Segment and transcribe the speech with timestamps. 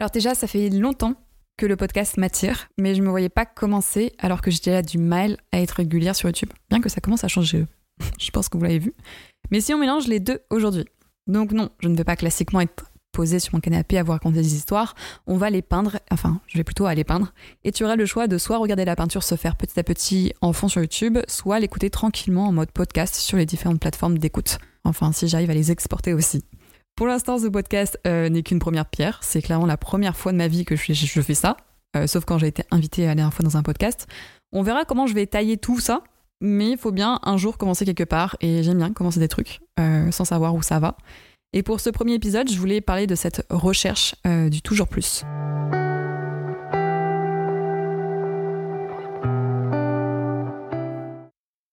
[0.00, 1.12] Alors déjà, ça fait longtemps
[1.58, 4.96] que le podcast m'attire, mais je me voyais pas commencer alors que j'étais là du
[4.96, 6.48] mal à être régulière sur YouTube.
[6.70, 7.66] Bien que ça commence à changer,
[8.18, 8.94] je pense que vous l'avez vu.
[9.50, 10.86] Mais si on mélange les deux aujourd'hui,
[11.26, 14.38] donc non, je ne vais pas classiquement être posée sur mon canapé à vous raconter
[14.38, 14.94] des histoires,
[15.26, 18.26] on va les peindre, enfin je vais plutôt aller peindre, et tu auras le choix
[18.26, 21.60] de soit regarder la peinture se faire petit à petit en fond sur YouTube, soit
[21.60, 24.60] l'écouter tranquillement en mode podcast sur les différentes plateformes d'écoute.
[24.82, 26.42] Enfin si j'arrive à les exporter aussi.
[27.00, 29.20] Pour l'instant, ce podcast euh, n'est qu'une première pierre.
[29.22, 31.56] C'est clairement la première fois de ma vie que je, fais ça,
[31.96, 34.06] euh, sauf quand j'ai été invitée la dernière fois dans un podcast.
[34.52, 36.02] On verra comment je vais tailler tout ça,
[36.42, 39.60] mais il faut bien un jour commencer quelque part, et j'aime bien commencer des trucs
[39.80, 40.98] euh, sans savoir où ça va.
[41.54, 45.24] Et pour ce premier épisode, je voulais parler de cette recherche du toujours plus.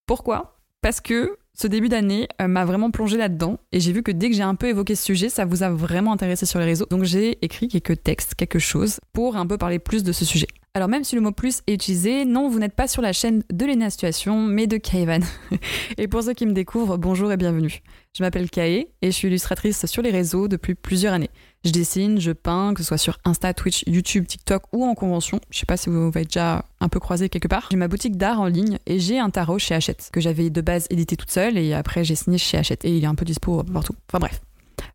[0.06, 0.58] Pourquoi?
[0.82, 4.30] Parce que ce début d'année euh, m'a vraiment plongé là-dedans et j'ai vu que dès
[4.30, 6.86] que j'ai un peu évoqué ce sujet, ça vous a vraiment intéressé sur les réseaux.
[6.90, 10.46] Donc j'ai écrit quelques textes, quelque chose pour un peu parler plus de ce sujet.
[10.76, 13.42] Alors même si le mot plus est utilisé, non, vous n'êtes pas sur la chaîne
[13.52, 15.24] de Léna Situation, mais de Kaevan.
[15.98, 17.82] et pour ceux qui me découvrent, bonjour et bienvenue.
[18.18, 21.30] Je m'appelle Kae et je suis illustratrice sur les réseaux depuis plusieurs années.
[21.64, 25.40] Je dessine, je peins, que ce soit sur Insta, Twitch, YouTube, TikTok ou en convention.
[25.52, 27.68] Je sais pas si vous avez déjà un peu croisé quelque part.
[27.70, 30.62] J'ai ma boutique d'art en ligne et j'ai un tarot chez Hachette que j'avais de
[30.62, 33.24] base édité toute seule et après j'ai signé chez Hachette et il est un peu
[33.24, 33.94] dispo partout.
[34.10, 34.42] Enfin bref.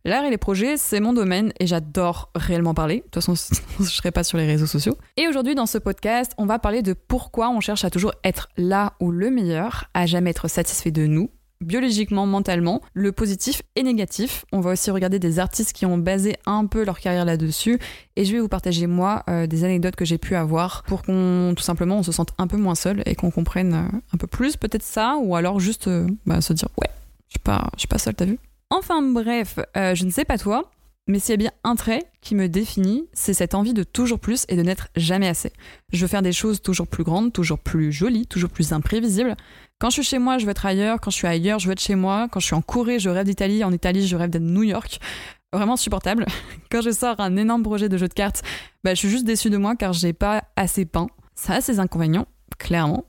[0.05, 2.97] L'art et les projets, c'est mon domaine et j'adore réellement parler.
[2.97, 3.35] De toute façon,
[3.79, 4.99] je ne serais pas sur les réseaux sociaux.
[5.17, 8.49] Et aujourd'hui, dans ce podcast, on va parler de pourquoi on cherche à toujours être
[8.57, 11.31] là ou le meilleur, à jamais être satisfait de nous,
[11.63, 14.45] biologiquement, mentalement, le positif et négatif.
[14.53, 17.79] On va aussi regarder des artistes qui ont basé un peu leur carrière là-dessus
[18.17, 21.55] et je vais vous partager moi euh, des anecdotes que j'ai pu avoir pour qu'on
[21.57, 24.27] tout simplement on se sente un peu moins seul et qu'on comprenne euh, un peu
[24.27, 26.89] plus peut-être ça ou alors juste euh, bah, se dire ouais,
[27.29, 28.39] je suis pas je suis pas seul, t'as vu
[28.71, 30.71] Enfin bref, je ne sais pas toi,
[31.09, 34.21] mais s'il y a bien un trait qui me définit, c'est cette envie de toujours
[34.21, 35.53] plus et de n'être jamais assez.
[35.93, 39.37] Je veux faire des choses toujours plus grandes, toujours plus jolies, toujours plus imprévisibles.
[39.81, 41.01] Quand je suis chez moi, je veux être ailleurs.
[41.01, 42.29] Quand je suis ailleurs, je veux être chez moi.
[42.31, 43.65] Quand je suis en Corée, je rêve d'Italie.
[43.65, 45.01] En Italie, je rêve d'être New York.
[45.53, 46.25] Vraiment supportable.
[46.71, 48.43] Quand je sors un énorme projet de jeu de cartes,
[48.85, 51.09] bah, je suis juste déçue de moi car j'ai pas assez peint.
[51.35, 52.27] Ça a ses inconvénients,
[52.59, 53.07] clairement.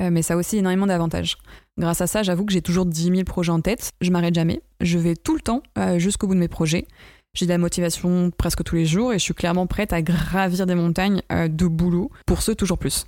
[0.00, 1.36] Euh, mais ça a aussi énormément d'avantages.
[1.78, 3.92] Grâce à ça, j'avoue que j'ai toujours 10 000 projets en tête.
[4.00, 4.62] Je m'arrête jamais.
[4.80, 6.86] Je vais tout le temps euh, jusqu'au bout de mes projets.
[7.34, 10.66] J'ai de la motivation presque tous les jours et je suis clairement prête à gravir
[10.66, 13.06] des montagnes euh, de boulot pour ce toujours plus.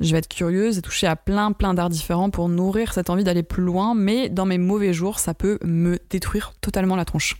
[0.00, 3.22] Je vais être curieuse et toucher à plein plein d'arts différents pour nourrir cette envie
[3.22, 7.36] d'aller plus loin, mais dans mes mauvais jours, ça peut me détruire totalement la tronche.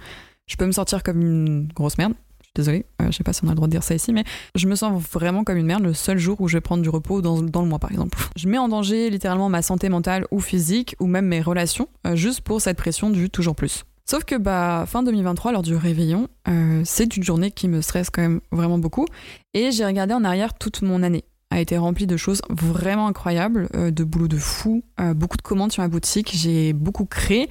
[0.46, 2.14] Je peux me sentir comme une grosse merde,
[2.54, 4.24] désolée, euh, je sais pas si on a le droit de dire ça ici, mais
[4.54, 6.90] je me sens vraiment comme une merde le seul jour où je vais prendre du
[6.90, 8.18] repos dans, le mois, par exemple.
[8.36, 12.14] Je mets en danger littéralement ma santé mentale ou physique, ou même mes relations, euh,
[12.14, 13.84] juste pour cette pression du toujours plus.
[14.10, 18.10] Sauf que bah, fin 2023, lors du réveillon, euh, c'est une journée qui me stresse
[18.10, 19.06] quand même vraiment beaucoup.
[19.54, 21.22] Et j'ai regardé en arrière toute mon année
[21.52, 24.84] a été remplie de choses vraiment incroyables, de boulot de fou,
[25.16, 27.48] beaucoup de commandes sur ma boutique, j'ai beaucoup créé,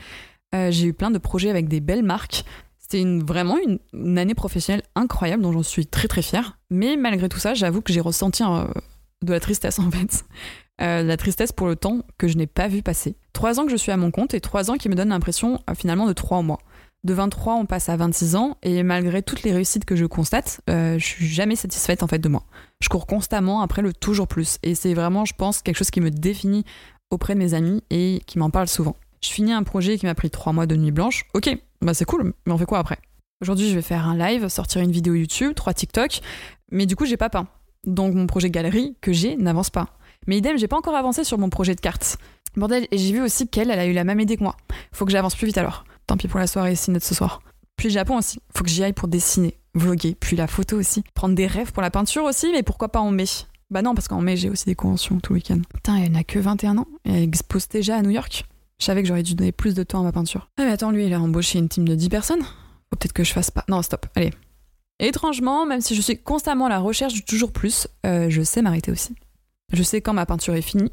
[0.53, 2.46] j'ai eu plein de projets avec des belles marques,
[2.78, 3.58] c'était une, vraiment
[3.94, 6.58] une, année professionnelle incroyable dont j'en suis très très fière.
[6.69, 10.24] Mais malgré tout ça, j'avoue que j'ai ressenti de la tristesse en fait.
[10.82, 13.16] Euh, la tristesse pour le temps que je n'ai pas vu passer.
[13.34, 15.60] Trois ans que je suis à mon compte et trois ans qui me donnent l'impression
[15.70, 16.60] euh, finalement de trois mois.
[17.04, 20.62] De 23, on passe à 26 ans et malgré toutes les réussites que je constate,
[20.70, 22.44] euh, je suis jamais satisfaite en fait de moi.
[22.82, 26.02] Je cours constamment après le toujours plus et c'est vraiment, je pense, quelque chose qui
[26.02, 26.66] me définit
[27.10, 28.96] auprès de mes amis et qui m'en parle souvent.
[29.22, 31.26] Je finis un projet qui m'a pris trois mois de nuit blanche.
[31.34, 31.50] Ok,
[31.82, 33.00] bah c'est cool, mais on fait quoi après?
[33.42, 36.20] Aujourd'hui, je vais faire un live, sortir une vidéo YouTube, trois TikTok,
[36.72, 37.48] mais du coup, j'ai pas peint.
[37.86, 39.98] Donc mon projet galerie que j'ai n'avance pas.
[40.28, 42.18] Mais idem, j'ai pas encore avancé sur mon projet de cartes.
[42.56, 44.56] Bordel, et j'ai vu aussi qu'elle, elle a eu la même idée que moi.
[44.91, 45.85] Faut que j'avance plus vite alors.
[46.07, 47.41] Tant pis pour la soirée ciné de ce soir.
[47.78, 48.40] Puis le Japon aussi.
[48.56, 51.03] Faut que j'y aille pour dessiner, vloguer, puis la photo aussi.
[51.13, 53.25] Prendre des rêves pour la peinture aussi, mais pourquoi pas en mai?
[53.69, 55.62] Bah non, parce qu'en mai, j'ai aussi des conventions tout le week-end.
[55.74, 58.46] Putain, elle n'a que 21 ans et elle expose déjà à New York.
[58.80, 60.50] Je savais que j'aurais dû donner plus de temps à ma peinture.
[60.57, 63.24] Ah mais attends, lui, il a embauché une team de 10 personnes Faut peut-être que
[63.24, 63.63] je fasse pas.
[63.69, 64.31] Non, stop, allez.
[65.00, 68.62] étrangement, même si je suis constamment à la recherche du toujours plus, euh, je sais
[68.62, 69.13] m'arrêter aussi.
[69.71, 70.92] Je sais quand ma peinture est finie,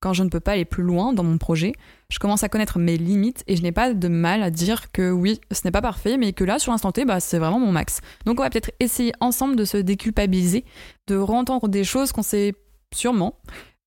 [0.00, 1.72] quand je ne peux pas aller plus loin dans mon projet.
[2.10, 5.10] Je commence à connaître mes limites et je n'ai pas de mal à dire que
[5.10, 7.72] oui, ce n'est pas parfait, mais que là, sur l'instant T, bah, c'est vraiment mon
[7.72, 8.00] max.
[8.24, 10.64] Donc on va peut-être essayer ensemble de se déculpabiliser,
[11.06, 12.54] de re-entendre des choses qu'on sait
[12.94, 13.38] sûrement,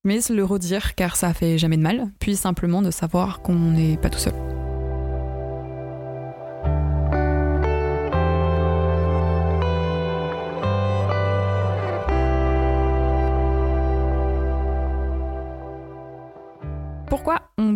[0.04, 3.54] mais se le redire car ça fait jamais de mal, puis simplement de savoir qu'on
[3.54, 4.61] n'est pas tout seul.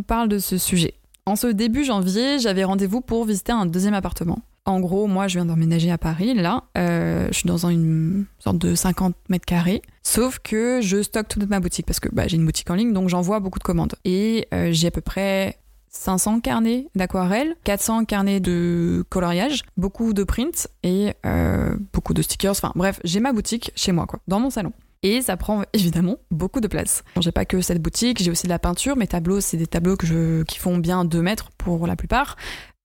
[0.03, 0.95] Parle de ce sujet
[1.27, 4.41] En ce début janvier, j'avais rendez-vous pour visiter un deuxième appartement.
[4.67, 6.35] En gros, moi, je viens d'emménager à Paris.
[6.35, 9.81] Là, euh, je suis dans une sorte de 50 mètres carrés.
[10.03, 12.93] Sauf que je stocke toute ma boutique parce que bah, j'ai une boutique en ligne,
[12.93, 13.95] donc j'envoie beaucoup de commandes.
[14.05, 15.57] Et euh, j'ai à peu près
[15.91, 22.51] 500 carnets d'aquarelle, 400 carnets de coloriage, beaucoup de prints et euh, beaucoup de stickers.
[22.51, 24.73] Enfin bref, j'ai ma boutique chez moi, quoi, dans mon salon.
[25.03, 27.05] Et ça prend évidemment beaucoup de place.
[27.21, 28.97] J'ai pas que cette boutique, j'ai aussi de la peinture.
[28.97, 32.37] Mes tableaux, c'est des tableaux que je, qui font bien 2 mètres pour la plupart.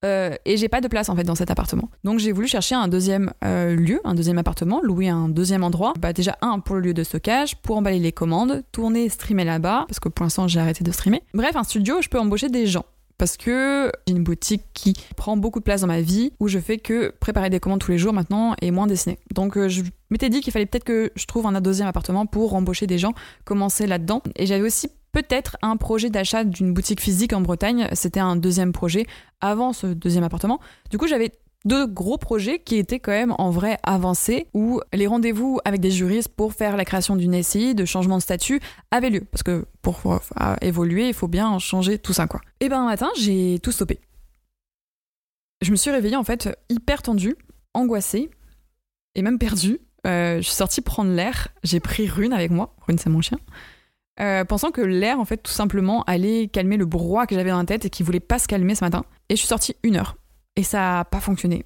[0.03, 1.89] Euh, et j'ai pas de place en fait dans cet appartement.
[2.03, 5.93] Donc j'ai voulu chercher un deuxième euh, lieu, un deuxième appartement, louer un deuxième endroit.
[5.99, 9.85] Bah déjà un pour le lieu de stockage, pour emballer les commandes, tourner, streamer là-bas,
[9.87, 11.21] parce que pour l'instant j'ai arrêté de streamer.
[11.35, 12.85] Bref, un studio, je peux embaucher des gens
[13.21, 16.57] parce que j'ai une boutique qui prend beaucoup de place dans ma vie, où je
[16.57, 19.19] fais que préparer des commandes tous les jours maintenant et moins dessiner.
[19.31, 22.55] Donc euh, je m'étais dit qu'il fallait peut-être que je trouve un deuxième appartement pour
[22.55, 23.13] embaucher des gens,
[23.45, 24.23] commencer là-dedans.
[24.37, 27.87] Et j'avais aussi peut-être un projet d'achat d'une boutique physique en Bretagne.
[27.93, 29.05] C'était un deuxième projet
[29.39, 30.59] avant ce deuxième appartement.
[30.89, 31.31] Du coup, j'avais
[31.65, 35.91] deux gros projets qui étaient quand même en vrai avancés, où les rendez-vous avec des
[35.91, 38.59] juristes pour faire la création d'une SCI, de changement de statut,
[38.89, 39.21] avaient lieu.
[39.21, 42.41] Parce que pour euh, évoluer, il faut bien changer tout ça, quoi.
[42.59, 43.99] Et ben un matin, j'ai tout stoppé.
[45.61, 47.35] Je me suis réveillée en fait hyper tendue,
[47.73, 48.31] angoissée,
[49.15, 49.79] et même perdue.
[50.07, 53.37] Euh, je suis sortie prendre l'air, j'ai pris Rune avec moi, Rune c'est mon chien,
[54.19, 57.59] euh, pensant que l'air en fait tout simplement allait calmer le brouhaha que j'avais dans
[57.59, 59.05] la tête et qui voulait pas se calmer ce matin.
[59.29, 60.17] Et je suis sortie une heure
[60.55, 61.65] et ça a pas fonctionné.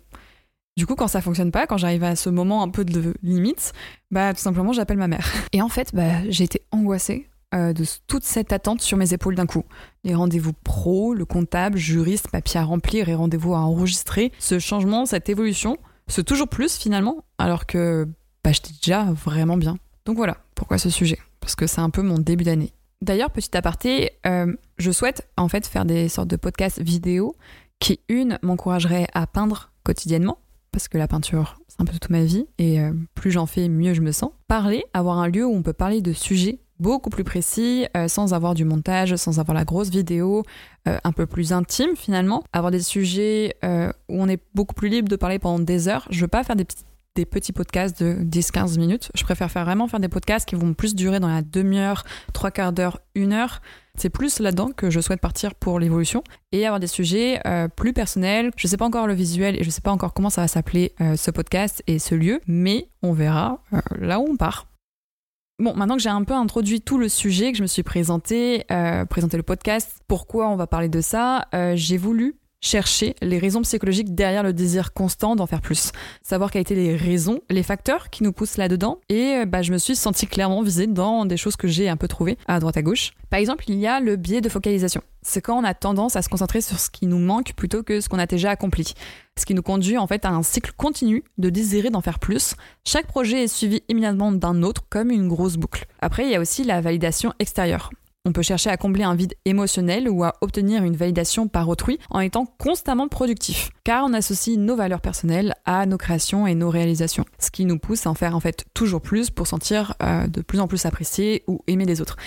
[0.77, 3.71] Du coup, quand ça fonctionne pas, quand j'arrive à ce moment un peu de limite,
[4.11, 5.31] bah tout simplement j'appelle ma mère.
[5.53, 9.35] Et en fait, bah j'ai été angoissée euh, de toute cette attente sur mes épaules
[9.35, 9.63] d'un coup.
[10.03, 15.05] Les rendez-vous pro, le comptable, juriste, papier à remplir et rendez-vous à enregistrer, ce changement,
[15.05, 15.77] cette évolution,
[16.07, 18.05] ce toujours plus finalement, alors que
[18.43, 19.77] bah j'étais déjà vraiment bien.
[20.05, 22.73] Donc voilà, pourquoi ce sujet Parce que c'est un peu mon début d'année.
[23.01, 27.35] D'ailleurs, petit aparté, euh, je souhaite en fait faire des sortes de podcasts vidéo
[27.79, 30.39] qui, une, m'encouragerait à peindre quotidiennement,
[30.71, 33.69] parce que la peinture, c'est un peu toute ma vie, et euh, plus j'en fais,
[33.69, 34.31] mieux je me sens.
[34.47, 38.33] Parler, avoir un lieu où on peut parler de sujets beaucoup plus précis, euh, sans
[38.33, 40.43] avoir du montage, sans avoir la grosse vidéo,
[40.87, 42.43] euh, un peu plus intime finalement.
[42.51, 46.05] Avoir des sujets où on est beaucoup plus libre de parler pendant des heures.
[46.09, 46.83] Je veux pas faire des petits,
[47.15, 49.09] des petits podcasts de 10-15 minutes.
[49.15, 52.51] Je préfère faire vraiment faire des podcasts qui vont plus durer dans la demi-heure, trois
[52.51, 53.61] quarts d'heure, une heure.
[53.97, 57.93] C'est plus là-dedans que je souhaite partir pour l'évolution et avoir des sujets euh, plus
[57.93, 58.51] personnels.
[58.57, 60.93] Je sais pas encore le visuel et je sais pas encore comment ça va s'appeler
[61.01, 64.67] euh, ce podcast et ce lieu, mais on verra euh, là où on part.
[65.59, 68.65] Bon, maintenant que j'ai un peu introduit tout le sujet, que je me suis présenté,
[69.09, 74.15] présenté le podcast, pourquoi on va parler de ça, j'ai voulu chercher les raisons psychologiques
[74.15, 75.91] derrière le désir constant d'en faire plus.
[76.23, 78.99] Savoir quelles étaient les raisons, les facteurs qui nous poussent là-dedans.
[79.09, 81.97] Et euh, bah, je me suis sentie clairement visée dans des choses que j'ai un
[81.97, 83.11] peu trouvées à droite à gauche.
[83.29, 85.01] Par exemple, il y a le biais de focalisation.
[85.21, 88.01] C'est quand on a tendance à se concentrer sur ce qui nous manque plutôt que
[88.01, 88.93] ce qu'on a déjà accompli.
[89.37, 92.55] Ce qui nous conduit en fait à un cycle continu de désirer d'en faire plus.
[92.83, 95.85] Chaque projet est suivi immédiatement d'un autre comme une grosse boucle.
[95.99, 97.91] Après, il y a aussi la validation extérieure.
[98.27, 101.99] On peut chercher à combler un vide émotionnel ou à obtenir une validation par autrui
[102.09, 106.71] en étant constamment productif, car on associe nos valeurs personnelles à nos créations et nos
[106.71, 110.25] réalisations, ce qui nous pousse à en faire en fait toujours plus pour sentir euh,
[110.25, 112.17] de plus en plus apprécié ou aimer des autres.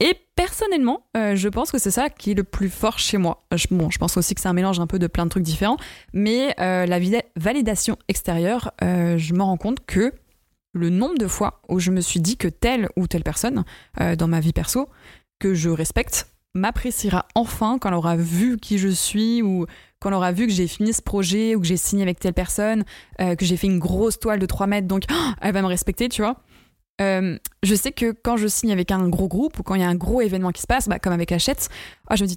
[0.00, 3.46] Et personnellement, euh, je pense que c'est ça qui est le plus fort chez moi.
[3.56, 5.44] Je, bon, je pense aussi que c'est un mélange un peu de plein de trucs
[5.44, 5.78] différents,
[6.12, 7.00] mais euh, la
[7.36, 10.12] validation extérieure, je me rends compte que
[10.74, 13.64] le nombre de fois où je me suis dit que telle ou telle personne
[13.96, 14.88] dans ma vie perso
[15.38, 19.66] que je respecte m'appréciera enfin quand elle aura vu qui je suis ou
[20.00, 22.34] quand elle aura vu que j'ai fini ce projet ou que j'ai signé avec telle
[22.34, 22.84] personne,
[23.20, 25.04] euh, que j'ai fait une grosse toile de 3 mètres, donc
[25.40, 26.36] elle va me respecter, tu vois.
[27.00, 29.84] Euh, je sais que quand je signe avec un gros groupe ou quand il y
[29.84, 31.68] a un gros événement qui se passe, bah, comme avec Hachette,
[32.10, 32.36] oh, je me dis,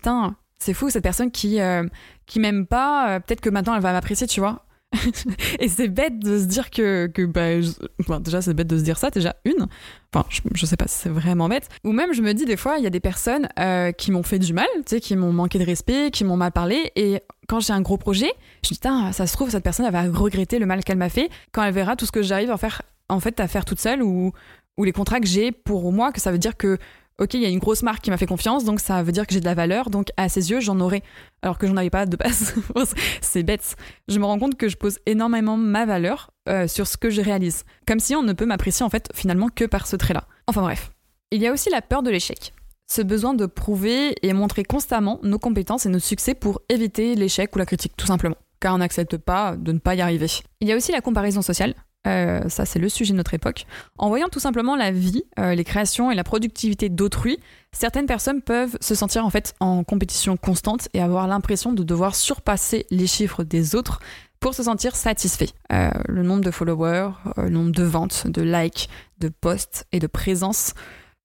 [0.60, 1.84] c'est fou, cette personne qui, euh,
[2.28, 4.66] qui m'aime pas, peut-être que maintenant elle va m'apprécier, tu vois.
[5.60, 8.98] et c'est bête de se dire que, que bah, déjà c'est bête de se dire
[8.98, 9.68] ça, déjà une.
[10.14, 11.70] Enfin, je, sais pas si c'est vraiment bête.
[11.84, 14.24] Ou même je me dis des fois, il y a des personnes euh, qui m'ont
[14.24, 16.92] fait du mal, tu sais, qui m'ont manqué de respect, qui m'ont mal parlé.
[16.96, 18.32] Et quand j'ai un gros projet,
[18.64, 18.76] je me
[19.10, 21.64] dis, ça se trouve, cette personne elle va regretter le mal qu'elle m'a fait quand
[21.64, 24.34] elle verra tout ce que j'arrive à faire, en fait, à faire toute seule ou,
[24.78, 26.78] ou les contrats que j'ai pour moi, que ça veut dire que
[27.22, 29.28] ok, il y a une grosse marque qui m'a fait confiance, donc ça veut dire
[29.28, 31.04] que j'ai de la valeur, donc à ses yeux, j'en aurai,
[31.44, 32.56] alors que j'en avais pas de base.
[33.22, 33.76] c'est bête.
[34.08, 37.22] Je me rends compte que je pose énormément ma valeur euh, sur ce que je
[37.22, 40.26] réalise, comme si on ne peut m'apprécier en fait finalement que par ce trait-là.
[40.48, 40.92] Enfin bref.
[41.32, 42.54] Il y a aussi la peur de l'échec.
[42.92, 47.56] Ce besoin de prouver et montrer constamment nos compétences et nos succès pour éviter l'échec
[47.56, 48.36] ou la critique, tout simplement.
[48.60, 50.28] Car on n'accepte pas de ne pas y arriver.
[50.60, 51.74] Il y a aussi la comparaison sociale.
[52.08, 53.68] Euh, ça c'est le sujet de notre époque,
[53.98, 57.38] en voyant tout simplement la vie, euh, les créations et la productivité d'autrui,
[57.72, 62.16] certaines personnes peuvent se sentir en fait en compétition constante et avoir l'impression de devoir
[62.16, 64.00] surpasser les chiffres des autres
[64.40, 65.50] pour se sentir satisfait.
[65.72, 68.90] Euh, le nombre de followers, le nombre de ventes, de likes,
[69.20, 70.74] de posts et de présence.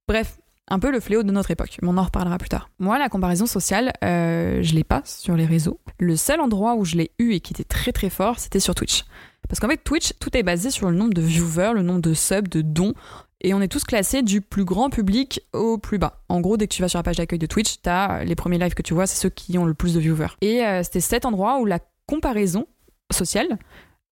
[0.06, 0.36] Bref,
[0.68, 2.70] un peu le fléau de notre époque, mais on en reparlera plus tard.
[2.78, 5.80] Moi, la comparaison sociale, euh, je l'ai pas sur les réseaux.
[5.98, 8.74] Le seul endroit où je l'ai eu et qui était très très fort, c'était sur
[8.74, 9.04] Twitch.
[9.48, 12.14] Parce qu'en fait, Twitch, tout est basé sur le nombre de viewers, le nombre de
[12.14, 12.94] subs, de dons.
[13.42, 16.22] Et on est tous classés du plus grand public au plus bas.
[16.28, 18.58] En gros, dès que tu vas sur la page d'accueil de Twitch, t'as les premiers
[18.58, 20.34] lives que tu vois, c'est ceux qui ont le plus de viewers.
[20.40, 22.66] Et euh, c'était cet endroit où la comparaison
[23.12, 23.58] sociale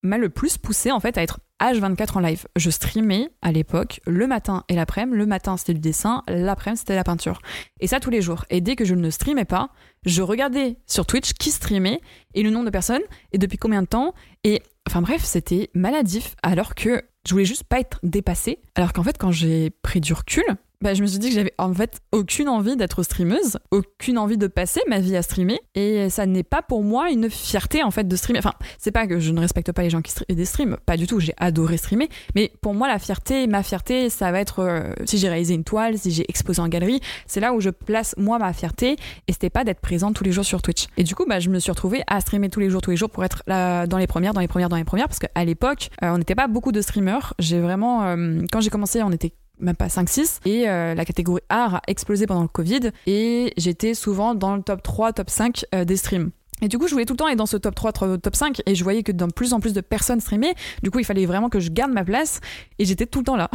[0.05, 2.47] m'a le plus poussé en fait à être H24 en live.
[2.55, 5.17] Je streamais à l'époque le matin et l'après-midi.
[5.17, 7.39] Le matin c'était du dessin, l'après-midi c'était la peinture.
[7.79, 8.45] Et ça tous les jours.
[8.49, 9.69] Et dès que je ne streamais pas,
[10.05, 12.01] je regardais sur Twitch qui streamait
[12.33, 14.13] et le nombre de personnes et depuis combien de temps.
[14.43, 18.59] Et enfin bref, c'était maladif alors que je voulais juste pas être dépassée.
[18.75, 20.43] Alors qu'en fait, quand j'ai pris du recul,
[20.85, 24.37] bah, je me suis dit que j'avais en fait aucune envie d'être streameuse, aucune envie
[24.37, 27.89] de passer ma vie à streamer, et ça n'est pas pour moi une fierté en
[27.89, 28.37] fait de streamer.
[28.37, 30.11] Enfin, c'est pas que je ne respecte pas les gens qui
[30.45, 31.19] streams, pas du tout.
[31.19, 35.17] J'ai adoré streamer, mais pour moi la fierté, ma fierté, ça va être euh, si
[35.17, 38.37] j'ai réalisé une toile, si j'ai exposé en galerie, c'est là où je place moi
[38.37, 38.95] ma fierté,
[39.27, 40.85] et c'était pas d'être présente tous les jours sur Twitch.
[40.97, 42.97] Et du coup, bah, je me suis retrouvée à streamer tous les jours, tous les
[42.97, 45.45] jours pour être là dans les premières, dans les premières, dans les premières, parce qu'à
[45.45, 47.33] l'époque, euh, on n'était pas beaucoup de streamers.
[47.39, 50.39] J'ai vraiment, euh, quand j'ai commencé, on était même pas 5-6.
[50.45, 52.91] Et euh, la catégorie art a explosé pendant le Covid.
[53.07, 56.31] Et j'étais souvent dans le top 3, top 5 euh, des streams.
[56.61, 58.61] Et du coup, je voulais tout le temps être dans ce top 3, top 5,
[58.65, 60.55] et je voyais que de plus en plus de personnes streamaient.
[60.83, 62.39] Du coup, il fallait vraiment que je garde ma place,
[62.79, 63.49] et j'étais tout le temps là.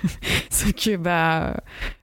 [0.50, 1.54] c'est que, bah,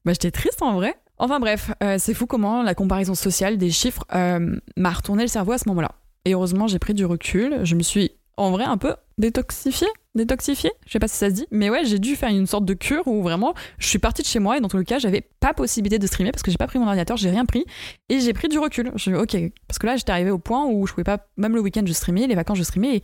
[0.05, 0.95] bah j'étais triste en vrai.
[1.17, 5.53] Enfin bref, euh, c'est fou comment la comparaison sociale des chiffres m'a retourné le cerveau
[5.53, 5.93] à ce moment-là.
[6.25, 7.61] Et heureusement, j'ai pris du recul.
[7.63, 11.33] Je me suis, en vrai, un peu détoxifiée détoxifié, je sais pas si ça se
[11.33, 14.21] dit, mais ouais, j'ai dû faire une sorte de cure où vraiment je suis partie
[14.21, 16.51] de chez moi et dans tout le cas, j'avais pas possibilité de streamer parce que
[16.51, 17.65] j'ai pas pris mon ordinateur, j'ai rien pris
[18.09, 18.91] et j'ai pris du recul.
[18.95, 19.35] Je ok,
[19.67, 21.93] parce que là, j'étais arrivée au point où je pouvais pas, même le week-end, je
[21.93, 23.03] streamais, les vacances, je streamais et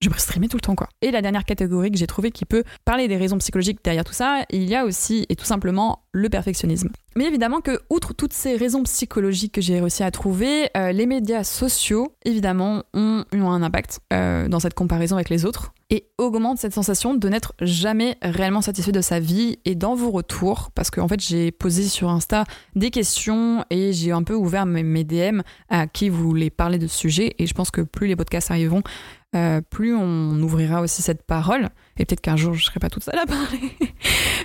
[0.00, 0.88] je peux streamer tout le temps quoi.
[1.02, 4.12] Et la dernière catégorie que j'ai trouvée qui peut parler des raisons psychologiques derrière tout
[4.12, 6.90] ça, il y a aussi et tout simplement le perfectionnisme.
[7.16, 11.06] Mais évidemment que outre toutes ces raisons psychologiques que j'ai réussi à trouver, euh, les
[11.06, 16.08] médias sociaux évidemment ont, ont un impact euh, dans cette comparaison avec les autres et
[16.18, 19.58] augmente cette sensation de n'être jamais réellement satisfait de sa vie.
[19.64, 24.12] Et dans vos retours parce qu'en fait j'ai posé sur Insta des questions et j'ai
[24.12, 27.34] un peu ouvert mes, DM à qui voulait parler de ce sujet.
[27.38, 28.82] Et je pense que plus les podcasts arriveront
[29.34, 31.68] euh, plus on ouvrira aussi cette parole.
[31.98, 33.76] Et peut-être qu'un jour je serai pas toute seule à parler.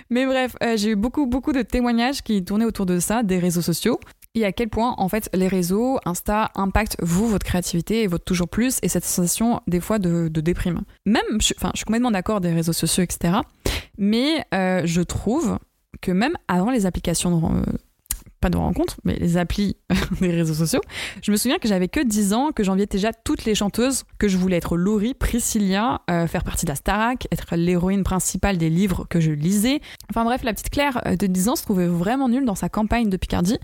[0.09, 3.39] Mais bref euh, j'ai eu beaucoup beaucoup de témoignages qui tournaient autour de ça des
[3.39, 3.99] réseaux sociaux
[4.35, 8.23] et à quel point en fait les réseaux, Insta impactent vous, votre créativité et votre
[8.23, 10.81] toujours plus et cette sensation des fois de, déprime.
[11.05, 13.39] Même, je, enfin, je suis complètement d'accord des réseaux sociaux, etc.
[13.97, 15.57] Mais euh, je trouve
[16.01, 17.63] que même avant les applications de, euh,
[18.41, 19.77] pas de rencontres, mais les applis
[20.19, 20.81] des réseaux sociaux,
[21.21, 24.27] je me souviens que j'avais que 10 ans, que j'enviais déjà toutes les chanteuses, que
[24.27, 28.69] je voulais être Laurie, Priscilla, euh, faire partie de la Starac, être l'héroïne principale des
[28.69, 29.79] livres que je lisais.
[30.09, 32.67] Enfin bref, la petite Claire euh, de 10 ans se trouvait vraiment nulle dans sa
[32.67, 33.59] campagne de Picardie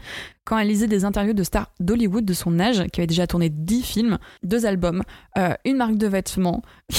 [0.46, 3.50] quand elle lisait des interviews de stars d'Hollywood de son âge, qui avait déjà tourné
[3.50, 5.04] 10 films, 2 albums,
[5.38, 6.62] euh, une marque de vêtements.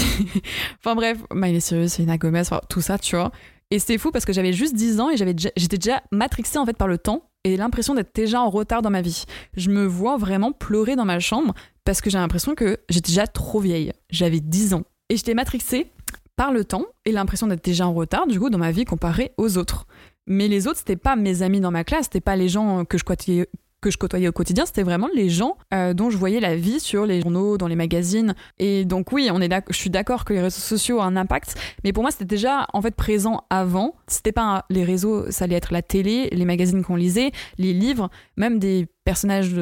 [0.79, 3.33] enfin bref, Miley Cyrus, Selena Gomez, tout ça, tu vois.
[3.71, 6.65] Et c'était fou parce que j'avais juste 10 ans et j'avais j'étais déjà matrixée en
[6.65, 9.25] fait par le temps et l'impression d'être déjà en retard dans ma vie.
[9.57, 13.27] Je me vois vraiment pleurer dans ma chambre parce que j'ai l'impression que j'étais déjà
[13.27, 13.93] trop vieille.
[14.11, 14.85] J'avais 10 ans.
[15.11, 15.91] Et j'étais matrixée
[16.37, 19.33] par le temps et l'impression d'être déjà en retard, du coup, dans ma vie comparée
[19.39, 19.87] aux autres.
[20.27, 22.99] Mais les autres, c'était pas mes amis dans ma classe, c'était pas les gens que
[22.99, 23.49] je côtoyais,
[23.81, 26.81] que je côtoyais au quotidien, c'était vraiment les gens euh, dont je voyais la vie
[26.81, 28.35] sur les journaux, dans les magazines.
[28.59, 31.55] Et donc oui, on est je suis d'accord que les réseaux sociaux ont un impact,
[31.85, 33.95] mais pour moi c'était déjà en fait présent avant.
[34.07, 38.11] C'était pas les réseaux, ça allait être la télé, les magazines qu'on lisait, les livres,
[38.37, 39.57] même des personnages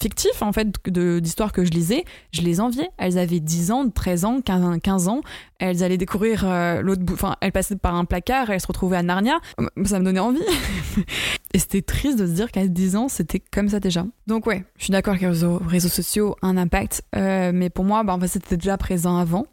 [0.00, 2.88] fictifs en fait d'histoires que je lisais, je les enviais.
[2.96, 5.20] Elles avaient 10 ans, 13 ans, 15, ans.
[5.58, 7.12] Elles allaient découvrir euh, l'autre bout.
[7.12, 9.38] Enfin, elles passaient par un placard, elles se retrouvaient à Narnia.
[9.84, 10.40] Ça me donnait envie.
[11.52, 14.06] et c'était triste de se dire qu'à 10 ans, c'était comme ça déjà.
[14.26, 15.60] Donc ouais, je suis d'accord que les réseaux,
[15.90, 17.02] sociaux ont un impact.
[17.14, 19.44] Euh, mais pour moi, bah, en fait, c'était déjà présent avant.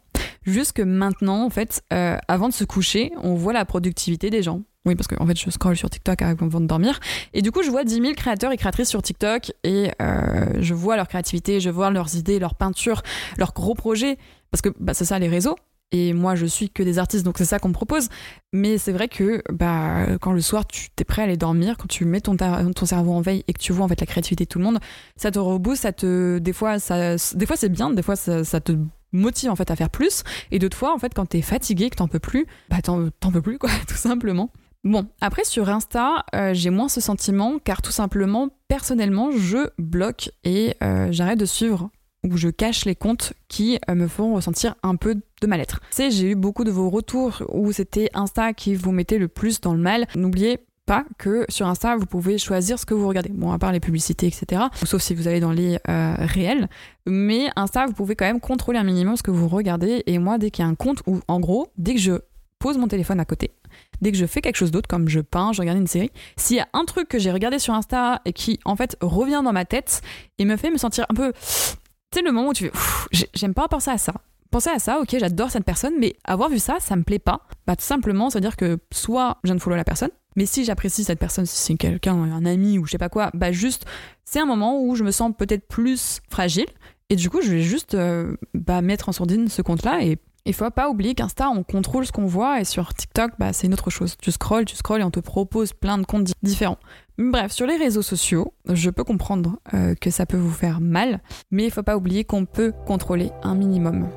[0.46, 4.62] Jusque maintenant, en fait, euh, avant de se coucher, on voit la productivité des gens.
[4.86, 6.98] Oui, parce qu'en fait, je scroll sur TikTok avant de dormir.
[7.34, 10.74] Et du coup, je vois 10 000 créateurs et créatrices sur TikTok et euh, je
[10.74, 13.02] vois leur créativité, je vois leurs idées, leurs peintures,
[13.36, 14.18] leurs gros projets.
[14.50, 15.56] Parce que bah, c'est ça les réseaux.
[15.90, 18.08] Et moi, je suis que des artistes, donc c'est ça qu'on me propose.
[18.52, 21.88] Mais c'est vrai que bah, quand le soir, tu es prêt à aller dormir, quand
[21.88, 24.44] tu mets ton, ton cerveau en veille et que tu vois en fait la créativité
[24.44, 24.78] de tout le monde,
[25.16, 28.44] ça te rebooste, ça te, des fois, ça, des fois c'est bien, des fois ça,
[28.44, 28.72] ça te
[29.12, 31.96] motive en fait à faire plus et d'autres fois en fait quand t'es fatigué que
[31.96, 34.50] t'en peux plus bah t'en peux plus quoi tout simplement
[34.88, 40.30] Bon, après sur Insta, euh, j'ai moins ce sentiment car tout simplement, personnellement, je bloque
[40.44, 41.90] et euh, j'arrête de suivre
[42.24, 45.80] où je cache les comptes qui euh, me font ressentir un peu de mal-être.
[45.90, 49.60] C'est j'ai eu beaucoup de vos retours où c'était Insta qui vous mettait le plus
[49.60, 50.06] dans le mal.
[50.14, 53.28] N'oubliez pas que sur Insta, vous pouvez choisir ce que vous regardez.
[53.28, 54.62] Bon, à part les publicités, etc.
[54.86, 56.66] Sauf si vous allez dans les réels.
[57.06, 60.02] Mais Insta, vous pouvez quand même contrôler un minimum ce que vous regardez.
[60.06, 62.12] Et moi, dès qu'il y a un compte où, en gros, dès que je
[62.58, 63.52] pose mon téléphone à côté,
[64.00, 66.56] dès que je fais quelque chose d'autre, comme je peins, je regarde une série, s'il
[66.56, 69.52] y a un truc que j'ai regardé sur Insta et qui, en fait, revient dans
[69.52, 70.02] ma tête
[70.38, 71.32] et me fait me sentir un peu...
[71.32, 74.14] Tu sais, le moment où tu fais, j'aime pas penser à ça
[74.50, 77.42] penser à ça, ok, j'adore cette personne, mais avoir vu ça, ça me plaît pas.
[77.66, 81.18] Bah, tout simplement, c'est-à-dire que soit je ne follow la personne, mais si j'apprécie cette
[81.18, 83.86] personne, si c'est quelqu'un, un ami ou je sais pas quoi, bah juste,
[84.24, 86.66] c'est un moment où je me sens peut-être plus fragile.
[87.10, 90.02] Et du coup, je vais juste euh, bah, mettre en sourdine ce compte-là.
[90.02, 90.18] Et
[90.48, 92.60] il faut pas oublier qu'Insta, on contrôle ce qu'on voit.
[92.60, 94.16] Et sur TikTok, bah, c'est une autre chose.
[94.20, 96.78] Tu scrolles, tu scrolles et on te propose plein de comptes différents.
[97.18, 101.20] Bref, sur les réseaux sociaux, je peux comprendre euh, que ça peut vous faire mal.
[101.50, 104.08] Mais il faut pas oublier qu'on peut contrôler un minimum.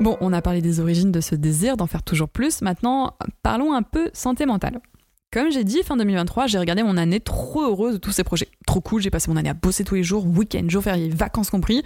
[0.00, 2.62] Bon, on a parlé des origines de ce désir d'en faire toujours plus.
[2.62, 4.80] Maintenant, parlons un peu santé mentale.
[5.32, 8.48] Comme j'ai dit, fin 2023, j'ai regardé mon année trop heureuse de tous ces projets.
[8.66, 11.48] Trop cool, j'ai passé mon année à bosser tous les jours, week-end, jours fériés, vacances
[11.48, 11.82] compris.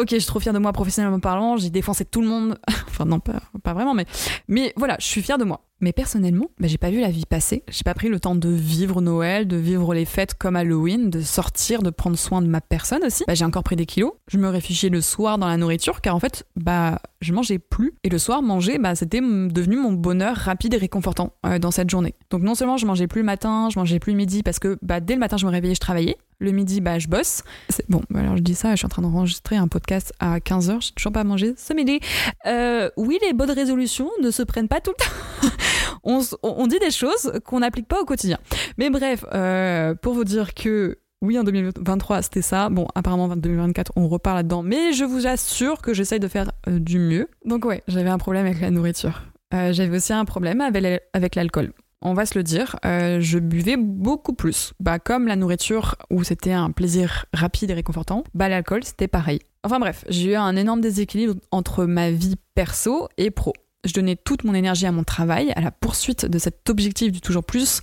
[0.00, 2.58] Ok, je suis trop fière de moi professionnellement parlant, j'ai défoncé tout le monde.
[2.88, 4.06] enfin non, pas, pas, vraiment, mais,
[4.48, 5.60] mais voilà, je suis fière de moi.
[5.82, 7.64] Mais personnellement, bah, j'ai pas vu la vie passer.
[7.68, 11.20] J'ai pas pris le temps de vivre Noël, de vivre les fêtes comme Halloween, de
[11.20, 13.24] sortir, de prendre soin de ma personne aussi.
[13.26, 14.12] Bah, j'ai encore pris des kilos.
[14.28, 17.92] Je me réfugiais le soir dans la nourriture car en fait, bah, je mangeais plus.
[18.02, 21.90] Et le soir, manger, bah, c'était devenu mon bonheur rapide et réconfortant euh, dans cette
[21.90, 22.14] journée.
[22.30, 24.78] Donc non seulement je mangeais plus le matin, je mangeais plus le midi parce que
[24.80, 26.16] bah, dès le matin, je me réveillais, je travaillais.
[26.40, 27.42] Le midi, bah, je bosse.
[27.90, 30.80] Bon, bah, alors je dis ça, je suis en train d'enregistrer un podcast à 15h,
[30.80, 32.00] j'ai toujours pas mangé ce midi.
[32.46, 35.54] Euh, oui, les bonnes résolutions ne se prennent pas tout le temps.
[36.42, 38.38] on, dit des choses qu'on n'applique pas au quotidien.
[38.78, 42.70] Mais bref, euh, pour vous dire que oui, en 2023, c'était ça.
[42.70, 44.62] Bon, apparemment, en 2024, on repart là-dedans.
[44.62, 47.28] Mais je vous assure que j'essaye de faire euh, du mieux.
[47.44, 49.22] Donc ouais, j'avais un problème avec la nourriture.
[49.52, 54.32] J'avais aussi un problème avec l'alcool on va se le dire, euh, je buvais beaucoup
[54.32, 54.72] plus.
[54.80, 59.40] Bah, comme la nourriture où c'était un plaisir rapide et réconfortant, bah, l'alcool c'était pareil.
[59.64, 63.52] Enfin bref, j'ai eu un énorme déséquilibre entre ma vie perso et pro.
[63.84, 67.20] Je donnais toute mon énergie à mon travail, à la poursuite de cet objectif du
[67.20, 67.80] toujours plus.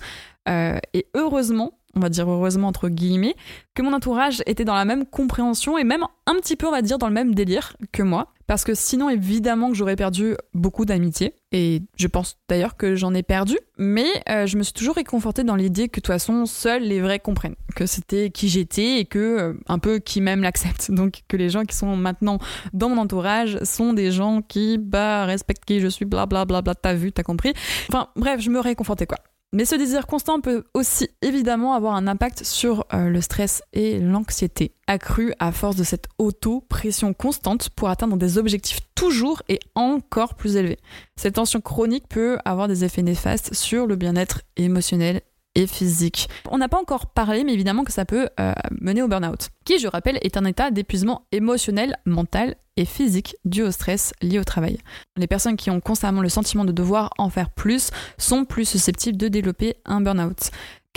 [0.48, 3.34] Euh, et heureusement, on va dire heureusement entre guillemets,
[3.74, 6.82] que mon entourage était dans la même compréhension et même un petit peu, on va
[6.82, 8.32] dire, dans le même délire que moi.
[8.46, 11.34] Parce que sinon, évidemment que j'aurais perdu beaucoup d'amitié.
[11.52, 13.58] Et je pense d'ailleurs que j'en ai perdu.
[13.76, 17.02] Mais euh, je me suis toujours réconfortée dans l'idée que de toute façon, seuls les
[17.02, 17.56] vrais comprennent.
[17.76, 20.90] Que c'était qui j'étais et que euh, un peu qui même l'acceptent.
[20.94, 22.38] Donc que les gens qui sont maintenant
[22.72, 26.72] dans mon entourage sont des gens qui bah, respectent qui je suis, blablabla, bla, bla,
[26.72, 27.52] bla, t'as vu, t'as compris.
[27.90, 29.18] Enfin bref, je me réconfortais quoi.
[29.54, 33.98] Mais ce désir constant peut aussi évidemment avoir un impact sur euh, le stress et
[33.98, 40.34] l'anxiété, accrue à force de cette auto-pression constante pour atteindre des objectifs toujours et encore
[40.34, 40.78] plus élevés.
[41.16, 45.22] Cette tension chronique peut avoir des effets néfastes sur le bien-être émotionnel
[45.66, 46.28] physique.
[46.50, 49.78] On n'a pas encore parlé, mais évidemment que ça peut euh, mener au burn-out, qui,
[49.78, 54.44] je rappelle, est un état d'épuisement émotionnel, mental et physique dû au stress lié au
[54.44, 54.78] travail.
[55.16, 59.18] Les personnes qui ont constamment le sentiment de devoir en faire plus sont plus susceptibles
[59.18, 60.50] de développer un burn-out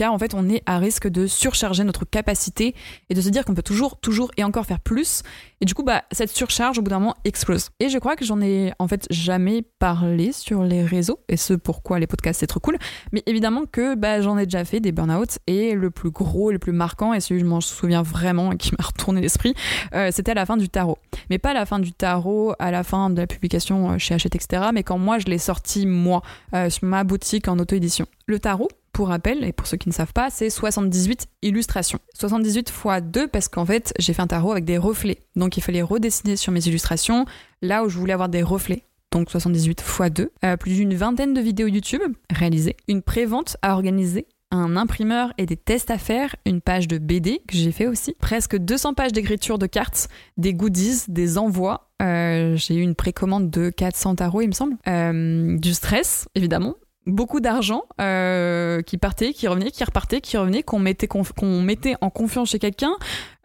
[0.09, 2.73] en fait on est à risque de surcharger notre capacité
[3.09, 5.23] et de se dire qu'on peut toujours, toujours et encore faire plus.
[5.61, 7.69] Et du coup, bah, cette surcharge au bout d'un moment explose.
[7.79, 11.53] Et je crois que j'en ai en fait jamais parlé sur les réseaux, et ce
[11.53, 12.77] pourquoi les podcasts c'est trop cool.
[13.11, 16.57] Mais évidemment que bah, j'en ai déjà fait des burn-out, et le plus gros, le
[16.57, 19.53] plus marquant, et celui je m'en souviens vraiment et qui m'a retourné l'esprit,
[19.93, 20.97] euh, c'était à la fin du tarot.
[21.29, 24.15] Mais pas à la fin du tarot, à la fin de la publication euh, chez
[24.15, 24.69] Hachette, etc.
[24.73, 26.21] Mais quand moi je l'ai sorti moi
[26.55, 28.07] euh, sur ma boutique en auto-édition.
[28.25, 31.99] Le tarot, pour rappel, et pour ceux qui ne savent pas, c'est 78 illustrations.
[32.13, 35.19] 78 fois 2 parce qu'en fait, j'ai fait un tarot avec des reflets.
[35.35, 37.25] Donc il fallait redessiner sur mes illustrations
[37.61, 38.83] là où je voulais avoir des reflets.
[39.11, 40.31] Donc 78 fois 2.
[40.43, 42.77] Euh, plus d'une vingtaine de vidéos YouTube réalisées.
[42.87, 47.41] Une prévente à organiser un imprimeur et des tests à faire, une page de BD
[47.47, 51.89] que j'ai fait aussi, presque 200 pages d'écriture de cartes, des goodies, des envois.
[52.01, 54.75] Euh, j'ai eu une précommande de 400 tarots, il me semble.
[54.87, 56.75] Euh, du stress, évidemment,
[57.05, 62.49] beaucoup d'argent euh, qui partait, qui revenait, qui repartait, qui revenait, qu'on mettait, en confiance
[62.49, 62.93] chez quelqu'un,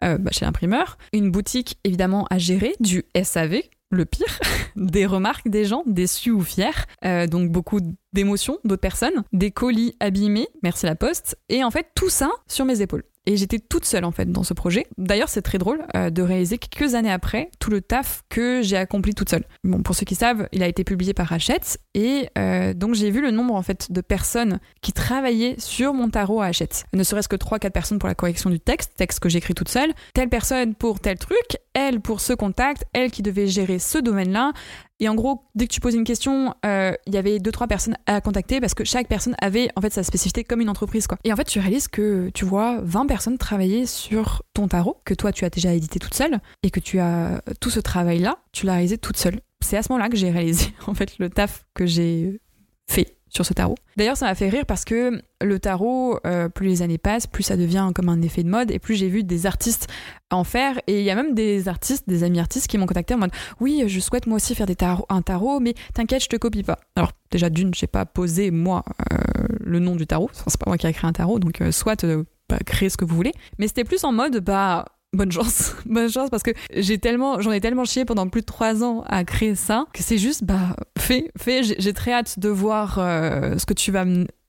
[0.03, 0.97] euh, bah, chez l'imprimeur.
[1.13, 4.39] Une boutique évidemment à gérer, du SAV, le pire,
[4.75, 6.69] des remarques des gens déçus ou fiers,
[7.05, 7.79] euh, donc beaucoup
[8.13, 12.65] d'émotions d'autres personnes, des colis abîmés, merci la poste, et en fait tout ça sur
[12.65, 13.03] mes épaules.
[13.27, 14.87] Et j'étais toute seule en fait dans ce projet.
[14.97, 18.77] D'ailleurs, c'est très drôle euh, de réaliser quelques années après tout le taf que j'ai
[18.77, 19.43] accompli toute seule.
[19.65, 23.11] Bon, pour ceux qui savent, il a été publié par Hachette et euh, donc j'ai
[23.11, 26.85] vu le nombre en fait de personnes qui travaillaient sur mon tarot à Hachette.
[26.93, 29.91] Ne serait-ce que 3-4 personnes pour la correction du texte, texte que j'écris toute seule,
[30.13, 34.53] telle personne pour tel truc, elle pour ce contact, elle qui devait gérer ce domaine-là,
[34.99, 37.67] et en gros, dès que tu poses une question, euh, il y avait deux trois
[37.67, 41.05] personnes à contacter parce que chaque personne avait en fait sa spécificité comme une entreprise
[41.07, 41.17] quoi.
[41.23, 45.13] Et en fait, tu réalises que tu vois 20 personnes travailler sur ton tarot que
[45.13, 48.39] toi tu as déjà édité toute seule et que tu as tout ce travail là,
[48.51, 49.41] tu l'as réalisé toute seule.
[49.63, 52.41] C'est à ce moment-là que j'ai réalisé en fait le taf que j'ai
[52.89, 53.75] fait ce tarot.
[53.95, 57.43] D'ailleurs, ça m'a fait rire parce que le tarot, euh, plus les années passent, plus
[57.43, 59.87] ça devient comme un effet de mode, et plus j'ai vu des artistes
[60.31, 60.79] en faire.
[60.87, 63.31] Et il y a même des artistes, des amis artistes qui m'ont contacté en mode
[63.59, 66.63] Oui, je souhaite moi aussi faire des tarots, un tarot, mais t'inquiète, je te copie
[66.63, 66.79] pas.
[66.95, 69.17] Alors, déjà, d'une, j'ai pas posé moi euh,
[69.59, 72.05] le nom du tarot, c'est pas moi qui ai créé un tarot, donc euh, soit
[72.49, 73.33] bah, créer ce que vous voulez.
[73.59, 77.51] Mais c'était plus en mode Bah bonne chance, bonne chance parce que j'ai tellement, j'en
[77.51, 80.75] ai tellement chié pendant plus de trois ans à créer ça que c'est juste, bah,
[80.97, 84.05] fais, fais, j'ai très hâte de voir euh, ce que tu vas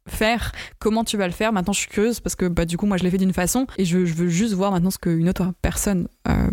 [0.09, 1.53] faire, comment tu vas le faire.
[1.53, 3.67] Maintenant, je suis curieuse parce que, bah, du coup, moi, je l'ai fait d'une façon
[3.77, 6.49] et je, veux juste voir maintenant ce qu'une autre personne euh,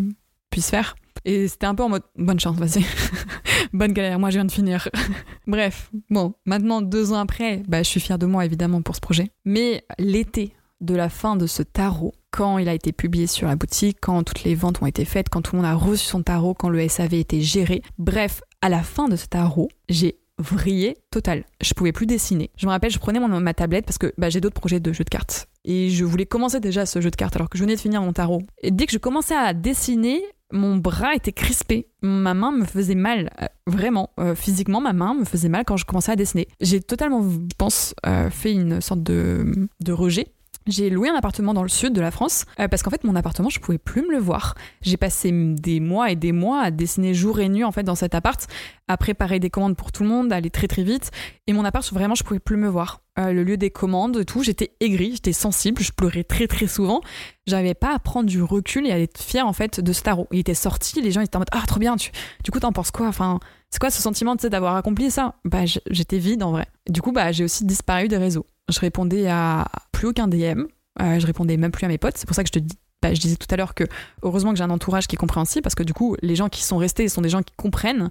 [0.50, 0.96] puisse faire.
[1.24, 2.86] Et c'était un peu en mode bonne chance, vas-y.
[3.74, 4.90] bonne galère, moi je viens de finir.
[5.48, 9.02] Bref, bon, maintenant deux ans après, bah, je suis fière de moi évidemment pour ce
[9.02, 9.32] projet.
[9.44, 13.56] Mais l'été de la fin de ce tarot, quand il a été publié sur la
[13.56, 16.22] boutique, quand toutes les ventes ont été faites, quand tout le monde a reçu son
[16.22, 17.82] tarot, quand le SAV était géré.
[17.98, 21.46] Bref, à la fin de ce tarot, j'ai vrillé total.
[21.62, 22.50] Je pouvais plus dessiner.
[22.58, 24.92] Je me rappelle, je prenais mon, ma tablette parce que bah, j'ai d'autres projets de
[24.92, 25.48] jeux de cartes.
[25.64, 28.02] Et je voulais commencer déjà ce jeu de cartes alors que je venais de finir
[28.02, 28.42] mon tarot.
[28.62, 30.22] Et dès que je commençais à dessiner,
[30.52, 31.88] mon bras était crispé.
[32.02, 33.30] Ma main me faisait mal.
[33.42, 36.50] Euh, vraiment, euh, physiquement, ma main me faisait mal quand je commençais à dessiner.
[36.60, 40.35] J'ai totalement, je pense, euh, fait une sorte de, de rejet
[40.68, 43.16] j'ai loué un appartement dans le sud de la France euh, parce qu'en fait mon
[43.16, 44.56] appartement je pouvais plus me le voir.
[44.82, 47.96] J'ai passé des mois et des mois à dessiner jour et nuit en fait dans
[47.96, 48.48] cet appart,
[48.88, 51.12] à préparer des commandes pour tout le monde, à aller très très vite
[51.48, 53.02] et mon appart vraiment je pouvais plus me voir.
[53.18, 57.00] Euh, le lieu des commandes, tout, j'étais aigrie, j'étais sensible, je pleurais très très souvent.
[57.48, 60.02] J'arrivais pas à prendre du recul et à être fière en fait de ce.
[60.32, 62.12] Il était sorti, les gens étaient en mode ah trop bien, tu,
[62.44, 63.08] du coup t'en penses quoi?
[63.08, 63.40] Enfin
[63.76, 65.36] c'est quoi ce sentiment d'avoir accompli ça?
[65.44, 66.68] Bah j'étais vide en vrai.
[66.90, 70.64] Du coup bah j'ai aussi disparu des réseaux je répondais à plus aucun DM,
[71.02, 72.18] euh, je répondais même plus à mes potes.
[72.18, 72.66] C'est pour ça que je te
[73.02, 73.84] bah, disais tout à l'heure que
[74.24, 76.64] heureusement que j'ai un entourage qui est compréhensible parce que du coup, les gens qui
[76.64, 78.10] sont restés sont des gens qui comprennent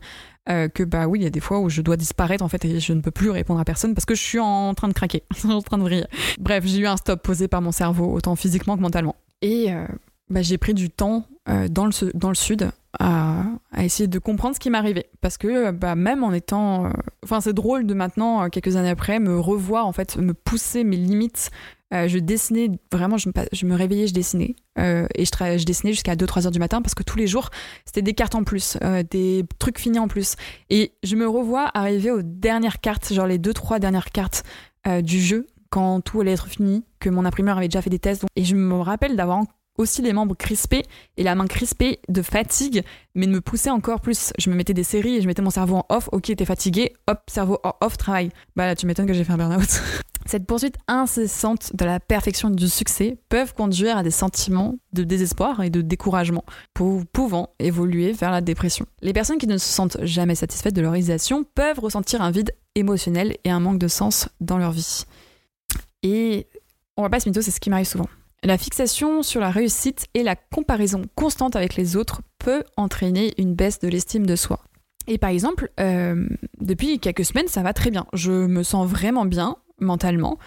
[0.48, 2.64] euh, que bah oui, il y a des fois où je dois disparaître en fait
[2.64, 4.92] et je ne peux plus répondre à personne parce que je suis en train de
[4.92, 6.06] craquer, en train de vriller.
[6.38, 9.16] Bref, j'ai eu un stop posé par mon cerveau, autant physiquement que mentalement.
[9.42, 9.86] Et euh,
[10.30, 11.26] bah, j'ai pris du temps
[11.68, 12.70] dans, le, dans le sud
[13.00, 13.44] à,
[13.78, 15.10] essayer de comprendre ce qui m'arrivait.
[15.20, 16.86] Parce que bah, même en étant...
[16.86, 16.90] Euh,
[17.24, 20.84] enfin, c'est drôle de maintenant, euh, quelques années après, me revoir, en fait, me pousser
[20.84, 21.50] mes limites.
[21.92, 24.56] Euh, je dessinais, vraiment, je me, je me réveillais, je dessinais.
[24.76, 27.50] et je, je dessinais jusqu'à 2-3 heures du matin parce que tous les jours,
[27.84, 28.76] c'était des cartes en plus,
[29.10, 30.34] des trucs finis en plus.
[30.70, 34.42] Et je me revois arriver aux dernières cartes, genre les 2-3 dernières cartes
[35.02, 38.24] du jeu, quand tout allait être fini, que mon imprimeur avait déjà fait des tests.
[38.34, 39.44] Et je me rappelle d'avoir
[39.76, 40.82] aussi les membres crispés
[41.16, 42.82] et la main crispée de fatigue,
[43.14, 44.32] mais de me pousser encore plus.
[44.38, 46.08] Je me mettais des séries et je mettais mon cerveau en off.
[46.12, 48.30] Ok, t'es fatigué, hop, cerveau en off, travail.
[48.56, 49.82] Bah là, tu m'étonnes que j'ai fait un burn-out.
[50.26, 55.62] Cette poursuite incessante de la perfection du succès peuvent conduire à des sentiments de désespoir
[55.62, 56.44] et de découragement,
[57.12, 58.86] pouvant évoluer vers la dépression.
[59.02, 62.52] Les personnes qui ne se sentent jamais satisfaites de leur réalisation peuvent ressentir un vide
[62.74, 65.04] émotionnel et un manque de sens dans leur vie.
[66.02, 66.46] Et
[66.96, 68.08] on va pas se mytho, c'est ce qui m'arrive souvent.
[68.44, 73.54] La fixation sur la réussite et la comparaison constante avec les autres peut entraîner une
[73.54, 74.60] baisse de l'estime de soi.
[75.06, 76.28] Et par exemple, euh,
[76.60, 78.06] depuis quelques semaines, ça va très bien.
[78.12, 80.38] Je me sens vraiment bien mentalement.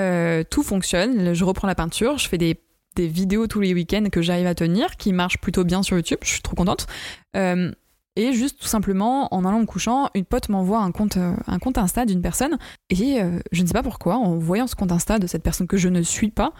[0.00, 1.32] Euh, tout fonctionne.
[1.32, 2.18] Je reprends la peinture.
[2.18, 2.60] Je fais des,
[2.96, 6.18] vidéos tous les week-ends que j'arrive à tenir, qui marchent plutôt bien sur YouTube.
[6.22, 6.88] Je suis trop contente.
[7.36, 7.70] Euh,
[8.16, 11.78] et juste tout simplement, en allant me couchant, une pote m'envoie un compte, un compte
[11.78, 12.58] Insta d'une personne.
[12.90, 13.18] Et
[13.50, 15.88] je ne sais pas pourquoi, en voyant ce compte Insta de cette personne que je
[15.88, 16.52] ne suis pas,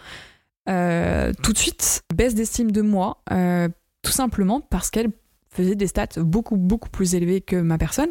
[0.69, 3.69] euh, tout de suite, baisse d'estime de moi, euh,
[4.01, 5.11] tout simplement parce qu'elle
[5.49, 8.09] faisait des stats beaucoup, beaucoup plus élevées que ma personne,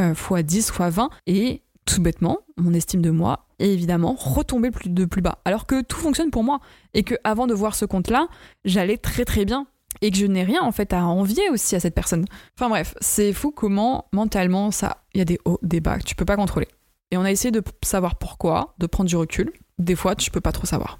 [0.00, 4.70] euh, fois 10, fois 20, et tout bêtement, mon estime de moi est évidemment retombée
[4.84, 5.38] de plus bas.
[5.44, 6.60] Alors que tout fonctionne pour moi,
[6.94, 8.28] et que avant de voir ce compte-là,
[8.64, 9.66] j'allais très très bien,
[10.02, 12.24] et que je n'ai rien en fait à envier aussi à cette personne.
[12.58, 16.04] Enfin bref, c'est fou comment mentalement ça, il y a des hauts, des bas que
[16.04, 16.68] tu peux pas contrôler.
[17.10, 19.52] Et on a essayé de savoir pourquoi, de prendre du recul.
[19.78, 20.98] Des fois, tu peux pas trop savoir.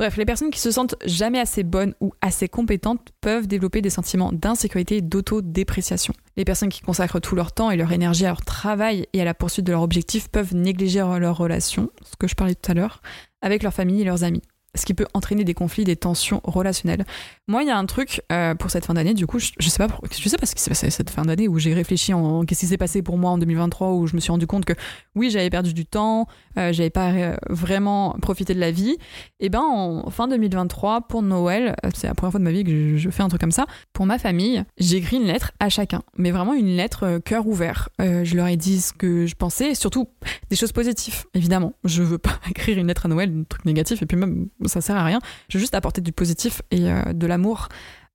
[0.00, 3.90] Bref, les personnes qui se sentent jamais assez bonnes ou assez compétentes peuvent développer des
[3.90, 6.14] sentiments d'insécurité et d'autodépréciation.
[6.38, 9.26] Les personnes qui consacrent tout leur temps et leur énergie à leur travail et à
[9.26, 12.74] la poursuite de leurs objectifs peuvent négliger leurs relations, ce que je parlais tout à
[12.74, 13.02] l'heure,
[13.42, 14.40] avec leur famille et leurs amis.
[14.74, 17.04] Ce qui peut entraîner des conflits, des tensions relationnelles.
[17.48, 19.68] Moi, il y a un truc euh, pour cette fin d'année, du coup, je, je,
[19.68, 22.14] sais pas, je sais pas ce qui s'est passé cette fin d'année où j'ai réfléchi
[22.14, 24.64] en qu'est-ce qui s'est passé pour moi en 2023 où je me suis rendu compte
[24.64, 24.74] que
[25.14, 26.26] oui, j'avais perdu du temps,
[26.58, 28.96] euh, j'avais pas vraiment profité de la vie.
[29.40, 32.64] Et ben en fin 2023 pour Noël, euh, c'est la première fois de ma vie
[32.64, 33.66] que je, fais un truc comme ça.
[33.92, 37.88] Pour ma famille, j'ai écrit une lettre à chacun, mais vraiment une lettre cœur ouvert.
[37.98, 40.08] Je leur ai dit ce que je pensais, et surtout
[40.48, 41.72] des choses positives, évidemment.
[41.84, 44.80] Je veux pas écrire une lettre à Noël, un truc négatif, et puis même ça
[44.80, 45.18] sert à rien.
[45.48, 47.68] Je veux juste apporter du positif et euh, de l'amour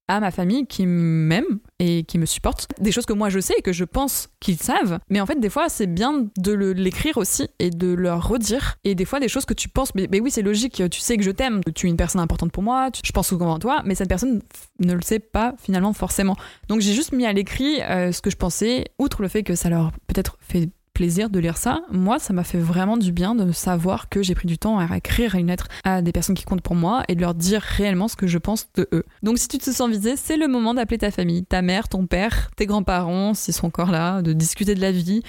[0.08, 2.67] à ma famille qui m'aime et qui me supporte.
[2.79, 4.99] Des choses que moi je sais et que je pense qu'ils savent.
[5.10, 8.75] Mais en fait, des fois, c'est bien de l'écrire aussi et de leur redire.
[8.84, 11.23] Et des fois, des choses que tu penses, mais, oui, c'est logique, tu sais que
[11.23, 13.81] je t'aime, tu es une personne importante pour moi, tu- je pense souvent à toi,
[13.84, 14.43] mais cette personne
[14.79, 16.36] ne le sait pas finalement forcément.
[16.67, 19.55] Donc j'ai juste mis à l'écrit euh, ce que je pensais, outre le fait que
[19.55, 21.81] ça leur peut-être fait plaisir de lire ça.
[21.91, 24.97] Moi, ça m'a fait vraiment du bien de savoir que j'ai pris du temps à
[24.97, 28.08] écrire une lettre à des personnes qui comptent pour moi et de leur dire réellement
[28.08, 29.03] ce que je pense de eux.
[29.21, 32.08] Donc si tu te sens visé, c'est le moment d'appeler ta famille, ta mère, ton
[32.08, 35.21] père, tes grands-parents, s'ils sont encore là, de discuter de la vie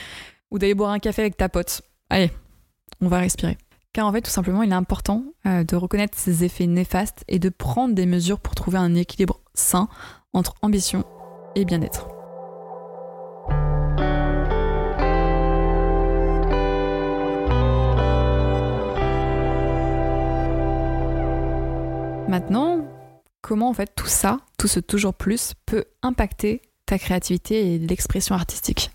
[0.51, 1.83] ou d'aller boire un café avec ta pote.
[2.09, 2.31] Allez,
[3.01, 3.59] on va respirer.
[3.93, 7.39] Car en fait, tout simplement, il est important euh, de reconnaître ces effets néfastes et
[7.39, 9.89] de prendre des mesures pour trouver un équilibre sain
[10.33, 11.05] entre ambition
[11.57, 12.16] et bien-être.
[22.29, 22.85] Maintenant,
[23.41, 28.35] comment en fait tout ça, tout ce toujours plus, peut impacter ta créativité et l'expression
[28.35, 28.91] artistique?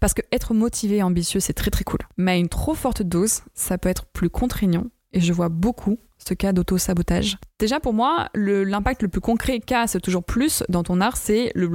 [0.00, 2.00] Parce que être motivé et ambitieux, c'est très très cool.
[2.16, 4.86] Mais à une trop forte dose, ça peut être plus contraignant.
[5.12, 7.36] Et je vois beaucoup ce cas d'auto-sabotage.
[7.58, 11.52] Déjà pour moi, l'impact le, plus concret qu'a ce toujours plus dans ton art, c'est
[11.54, 11.70] le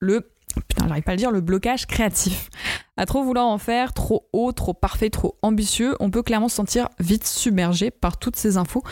[0.00, 0.30] le
[0.68, 2.50] putain, j'arrive pas à le dire, le blocage créatif.
[2.96, 6.56] À trop vouloir en faire, trop haut, trop parfait, trop ambitieux, on peut clairement se
[6.56, 8.82] sentir vite submergé par toutes ces infos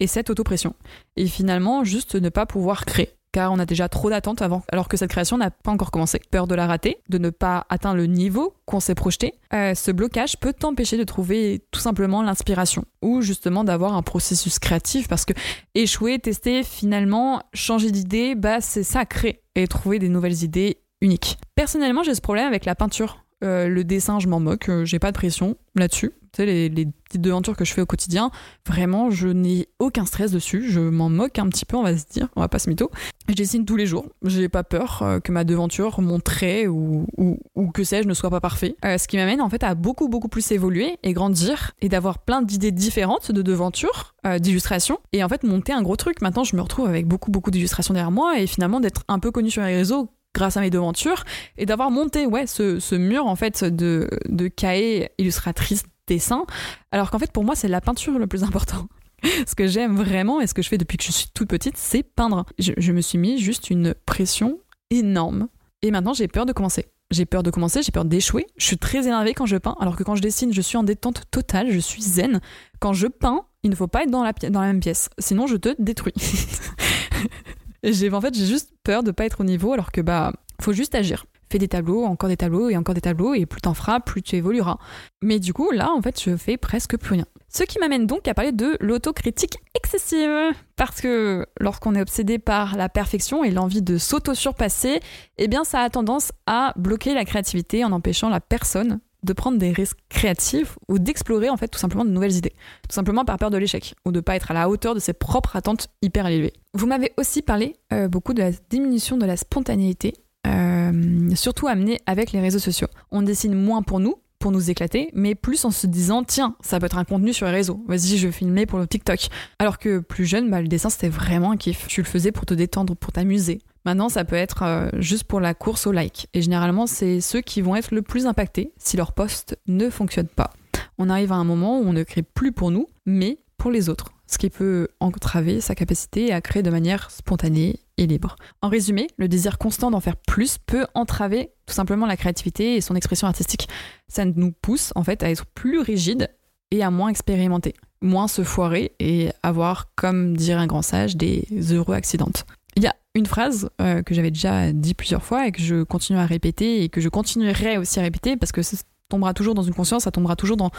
[0.00, 0.74] et cette autopression.
[1.16, 3.10] Et finalement, juste ne pas pouvoir créer.
[3.32, 6.20] Car on a déjà trop d'attentes avant, alors que cette création n'a pas encore commencé.
[6.30, 9.34] Peur de la rater, de ne pas atteindre le niveau qu'on s'est projeté.
[9.52, 14.60] Euh, ce blocage peut t'empêcher de trouver tout simplement l'inspiration ou justement d'avoir un processus
[14.60, 15.32] créatif parce que
[15.74, 21.38] échouer, tester, finalement changer d'idée, bah c'est ça créer et trouver des nouvelles idées uniques.
[21.54, 23.24] Personnellement, j'ai ce problème avec la peinture.
[23.44, 26.12] Euh, le dessin, je m'en moque, euh, j'ai pas de pression là-dessus.
[26.32, 28.30] Tu sais, les, petites devantures que je fais au quotidien,
[28.66, 30.68] vraiment, je n'ai aucun stress dessus.
[30.68, 32.90] Je m'en moque un petit peu, on va se dire, on va pas se mytho.
[33.28, 34.06] Je dessine tous les jours.
[34.24, 38.30] J'ai pas peur euh, que ma devanture, mon trait ou, ou, que sais-je ne soit
[38.30, 38.76] pas parfait.
[38.82, 42.42] Ce qui m'amène en fait à beaucoup, beaucoup plus évoluer et grandir et d'avoir plein
[42.42, 46.22] d'idées différentes de devanture, euh, d'illustration et en fait monter un gros truc.
[46.22, 49.30] Maintenant, je me retrouve avec beaucoup, beaucoup d'illustrations derrière moi et finalement d'être un peu
[49.30, 51.24] connu sur les réseaux grâce à mes devantures
[51.56, 56.44] et d'avoir monté ouais ce, ce mur en fait de, de cahiers illustratrice dessin
[56.92, 58.88] alors qu'en fait pour moi c'est la peinture le plus important
[59.46, 61.76] ce que j'aime vraiment et ce que je fais depuis que je suis toute petite
[61.76, 64.58] c'est peindre je, me suis mis juste une pression
[64.90, 65.48] énorme
[65.82, 68.46] et maintenant j'ai peur de commencer j'ai peur de commencer, j'ai peur d'échouer.
[68.56, 70.82] Je suis très énervée quand je peins, alors que quand je dessine, je suis en
[70.82, 72.40] détente totale, je suis zen.
[72.80, 75.46] Quand je peins, il ne faut pas être dans la, dans la même pièce, sinon
[75.46, 76.14] je te détruis.
[77.92, 80.72] j'ai, en fait, j'ai juste peur de pas être au niveau, alors que bah, faut
[80.72, 81.26] juste agir.
[81.50, 84.22] Fais des tableaux, encore des tableaux et encore des tableaux, et plus t'en feras, plus
[84.22, 84.78] tu évolueras.
[85.22, 87.26] Mais du coup, là, en fait, je fais presque plus rien.
[87.48, 90.52] Ce qui m'amène donc à parler de l'autocritique excessive.
[90.74, 95.00] Parce que lorsqu'on est obsédé par la perfection et l'envie de s'auto-surpasser,
[95.38, 99.58] eh bien, ça a tendance à bloquer la créativité en empêchant la personne de prendre
[99.58, 102.52] des risques créatifs ou d'explorer en fait tout simplement de nouvelles idées.
[102.88, 105.12] Tout simplement par peur de l'échec ou de pas être à la hauteur de ses
[105.12, 106.52] propres attentes hyper élevées.
[106.74, 110.14] Vous m'avez aussi parlé euh, beaucoup de la diminution de la spontanéité,
[110.46, 112.88] euh, surtout amenée avec les réseaux sociaux.
[113.10, 116.78] On dessine moins pour nous, pour nous éclater, mais plus en se disant tiens, ça
[116.78, 117.82] peut être un contenu sur les réseaux.
[117.88, 119.28] Vas-y, je vais filmer pour le TikTok.
[119.58, 121.86] Alors que plus jeune, bah, le dessin c'était vraiment un kiff.
[121.86, 123.60] Tu le faisais pour te détendre, pour t'amuser.
[123.84, 126.28] Maintenant, ça peut être euh, juste pour la course au like.
[126.32, 130.28] Et généralement, c'est ceux qui vont être le plus impactés si leur post ne fonctionne
[130.28, 130.52] pas.
[130.98, 133.88] On arrive à un moment où on ne crée plus pour nous, mais pour les
[133.88, 134.10] autres.
[134.26, 138.36] Ce qui peut entraver sa capacité à créer de manière spontanée et libre.
[138.62, 142.80] En résumé, le désir constant d'en faire plus peut entraver tout simplement la créativité et
[142.80, 143.68] son expression artistique.
[144.08, 146.30] Ça nous pousse en fait à être plus rigide
[146.70, 151.46] et à moins expérimenter, moins se foirer et avoir, comme dirait un grand sage, des
[151.70, 152.32] heureux accidents.
[152.76, 155.82] Il y a une phrase euh, que j'avais déjà dit plusieurs fois et que je
[155.82, 158.76] continue à répéter et que je continuerai aussi à répéter parce que ça
[159.08, 160.70] tombera toujours dans une conscience, ça tombera toujours dans,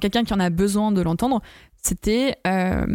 [0.00, 1.40] quelqu'un qui en a besoin de l'entendre.
[1.82, 2.86] C'était euh,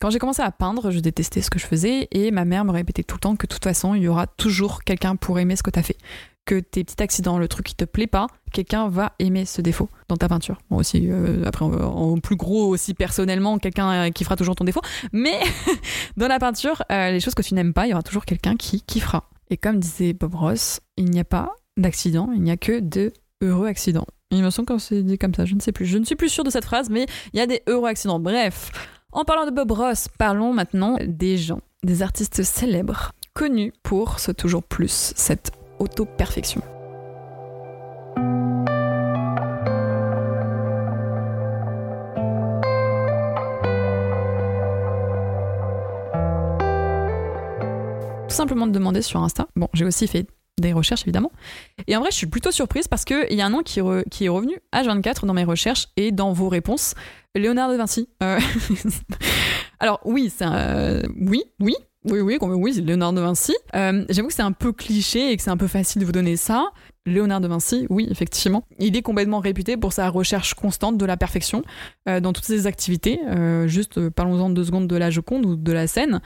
[0.00, 2.72] quand j'ai commencé à peindre, je détestais ce que je faisais et ma mère me
[2.72, 5.54] répétait tout le temps que de toute façon, il y aura toujours quelqu'un pour aimer
[5.54, 5.96] ce que tu as fait.
[6.44, 9.88] Que tes petits accidents, le truc qui te plaît pas, quelqu'un va aimer ce défaut
[10.08, 10.58] dans ta peinture.
[10.70, 14.82] Bon aussi, euh, après en plus gros aussi personnellement, quelqu'un qui fera toujours ton défaut.
[15.12, 15.38] Mais
[16.16, 18.82] dans la peinture, les choses que tu n'aimes pas, il y aura toujours quelqu'un qui
[18.82, 19.28] kiffera.
[19.50, 23.12] Et comme disait Bob Ross, il n'y a pas d'accident, il n'y a que de
[23.42, 24.06] heureux accidents.
[24.30, 25.84] Il me semble qu'on s'est dit comme ça, je ne sais plus.
[25.84, 28.18] Je ne suis plus sûre de cette phrase, mais il y a des heureux accidents.
[28.18, 28.70] Bref,
[29.12, 34.32] en parlant de Bob Ross, parlons maintenant des gens, des artistes célèbres, connus pour ce
[34.32, 36.62] toujours plus, cette auto-perfection.
[48.28, 49.48] Tout simplement de demander sur Insta.
[49.56, 50.26] Bon, j'ai aussi fait
[50.60, 51.32] des recherches évidemment.
[51.88, 54.28] Et en vrai, je suis plutôt surprise parce qu'il y a un nom qui, est
[54.28, 56.94] revenu H24 dans mes recherches et dans vos réponses.
[57.34, 58.08] Léonard de Vinci.
[58.22, 58.38] Euh,
[59.80, 61.02] alors oui, c'est un...
[61.18, 63.54] oui, oui, oui, oui, oui, Léonard de Vinci.
[63.74, 66.12] Euh, j'avoue que c'est un peu cliché et que c'est un peu facile de vous
[66.12, 66.70] donner ça.
[67.06, 68.64] Léonard de Vinci, oui, effectivement.
[68.78, 71.62] Il est complètement réputé pour sa recherche constante de la perfection
[72.08, 73.20] euh, dans toutes ses activités.
[73.66, 76.20] juste, parlons-en deux secondes de la Joconde ou de la scène.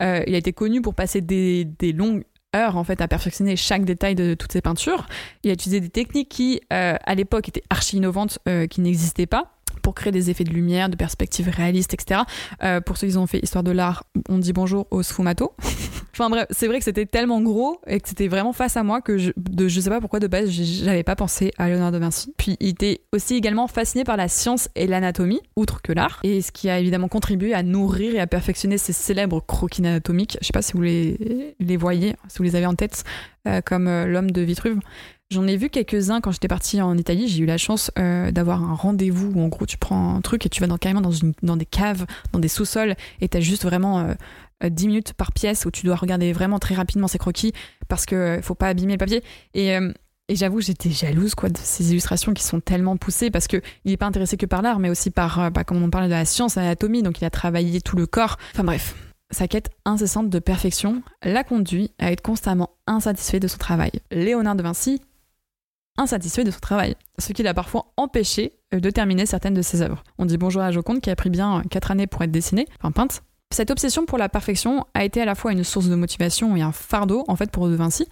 [0.00, 3.84] il a été connu pour passer des, des longues heures en fait à perfectionner chaque
[3.84, 5.06] détail de toutes ses peintures.
[5.42, 9.26] Il a utilisé des techniques qui, euh, à l'époque, étaient archi innovantes, euh, qui n'existaient
[9.26, 12.22] pas pour créer des effets de lumière, de perspectives réalistes, etc.
[12.62, 15.52] Euh, pour ceux qui ont fait histoire de l'art, on dit bonjour au sfumato.
[16.12, 19.00] enfin bref, c'est vrai que c'était tellement gros et que c'était vraiment face à moi
[19.00, 21.98] que je, de, je sais pas pourquoi de base j'avais pas pensé à Léonard de
[21.98, 22.32] Vinci.
[22.36, 26.42] Puis il était aussi également fasciné par la science et l'anatomie, outre que l'art, et
[26.42, 30.38] ce qui a évidemment contribué à nourrir et à perfectionner ses célèbres croquis anatomiques.
[30.40, 33.04] Je sais pas si vous les, les voyez, si vous les avez en tête,
[33.48, 34.78] euh, comme euh, l'homme de Vitruve.
[35.32, 37.26] J'en ai vu quelques-uns quand j'étais partie en Italie.
[37.26, 40.44] J'ai eu la chance euh, d'avoir un rendez-vous où en gros tu prends un truc
[40.44, 43.38] et tu vas dans, carrément dans, une, dans des caves, dans des sous-sols et tu
[43.38, 44.14] as juste vraiment
[44.62, 47.54] 10 minutes par pièce où tu dois regarder vraiment très rapidement ces croquis
[47.88, 49.24] parce que faut pas abîmer le papier.
[49.54, 53.62] Et, et j'avoue, j'étais jalouse quoi de ces illustrations qui sont tellement poussées parce que
[53.86, 56.10] il n'est pas intéressé que par l'art, mais aussi par, bah, comme on parle de
[56.10, 57.02] la science, l'anatomie.
[57.02, 58.36] Donc il a travaillé tout le corps.
[58.52, 58.94] Enfin bref,
[59.30, 63.92] sa quête incessante de perfection l'a conduit à être constamment insatisfait de son travail.
[64.10, 65.00] Léonard de Vinci,
[65.98, 69.82] insatisfait de son travail, ce qui l'a parfois empêché euh, de terminer certaines de ses
[69.82, 70.02] œuvres.
[70.18, 72.92] On dit bonjour à Joconde qui a pris bien 4 années pour être dessinée, enfin
[72.92, 73.22] peinte.
[73.52, 76.62] Cette obsession pour la perfection a été à la fois une source de motivation et
[76.62, 78.06] un fardeau en fait pour De Vinci,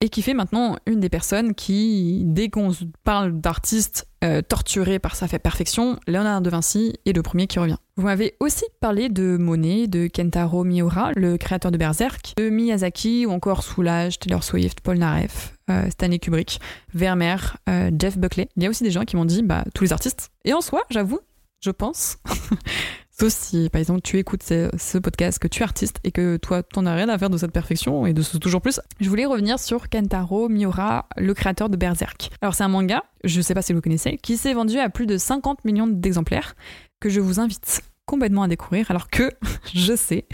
[0.00, 2.70] et qui fait maintenant une des personnes qui, dès qu'on
[3.02, 7.78] parle d'artiste euh, torturé par sa perfection, Léonard de Vinci est le premier qui revient.
[7.96, 13.26] Vous m'avez aussi parlé de Monet, de Kentaro Miura, le créateur de Berserk, de Miyazaki
[13.26, 16.60] ou encore Soulage, Taylor Swift, Paul Naref, euh, Stanley Kubrick,
[16.94, 18.48] Vermeer, euh, Jeff Buckley.
[18.56, 20.30] Il y a aussi des gens qui m'ont dit bah, tous les artistes.
[20.44, 21.20] Et en soi, j'avoue,
[21.60, 22.18] je pense
[23.20, 26.62] Sauf si, par exemple, tu écoutes ce, podcast, que tu es artiste et que toi,
[26.62, 28.80] t'en as rien à faire de cette perfection et de ce toujours plus.
[29.00, 32.30] Je voulais revenir sur Kentaro Miura, le créateur de Berserk.
[32.42, 35.06] Alors, c'est un manga, je sais pas si vous connaissez, qui s'est vendu à plus
[35.06, 36.54] de 50 millions d'exemplaires,
[37.00, 39.32] que je vous invite complètement à découvrir, alors que
[39.74, 40.26] je sais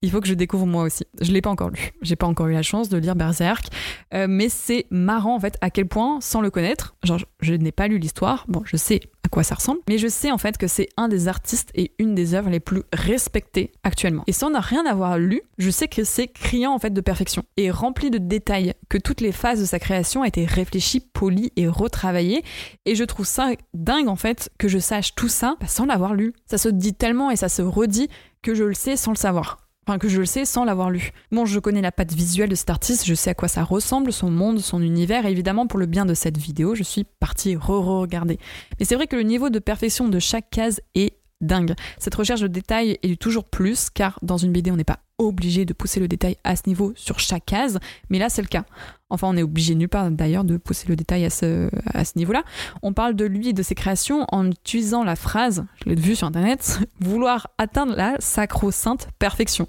[0.00, 1.04] il faut que je découvre moi aussi.
[1.20, 1.90] Je l'ai pas encore lu.
[2.02, 3.66] J'ai pas encore eu la chance de lire Berserk,
[4.14, 7.72] euh, mais c'est marrant en fait à quel point, sans le connaître, genre je n'ai
[7.72, 8.44] pas lu l'histoire.
[8.48, 11.28] Bon, je sais quoi ça ressemble, mais je sais en fait que c'est un des
[11.28, 14.24] artistes et une des œuvres les plus respectées actuellement.
[14.26, 17.70] Et sans rien avoir lu, je sais que c'est criant en fait de perfection et
[17.70, 21.68] rempli de détails, que toutes les phases de sa création ont été réfléchies, polies et
[21.68, 22.42] retravaillées.
[22.86, 26.32] Et je trouve ça dingue en fait que je sache tout ça sans l'avoir lu.
[26.46, 28.08] Ça se dit tellement et ça se redit
[28.42, 29.67] que je le sais sans le savoir.
[29.88, 31.12] Enfin, que je le sais sans l'avoir lu.
[31.32, 34.12] Bon, je connais la patte visuelle de cet artiste, je sais à quoi ça ressemble,
[34.12, 37.56] son monde, son univers, et évidemment, pour le bien de cette vidéo, je suis partie
[37.56, 38.38] re-regarder.
[38.78, 41.74] Mais c'est vrai que le niveau de perfection de chaque case est dingue.
[41.98, 45.00] Cette recherche de détails est du toujours plus, car dans une BD, on n'est pas
[45.18, 48.48] obligé de pousser le détail à ce niveau sur chaque case, mais là c'est le
[48.48, 48.64] cas.
[49.10, 52.12] Enfin, on est obligé nulle part d'ailleurs de pousser le détail à ce, à ce
[52.16, 52.44] niveau-là.
[52.82, 56.14] On parle de lui et de ses créations en utilisant la phrase, je l'ai vu
[56.14, 59.66] sur internet, vouloir atteindre la sacro-sainte perfection.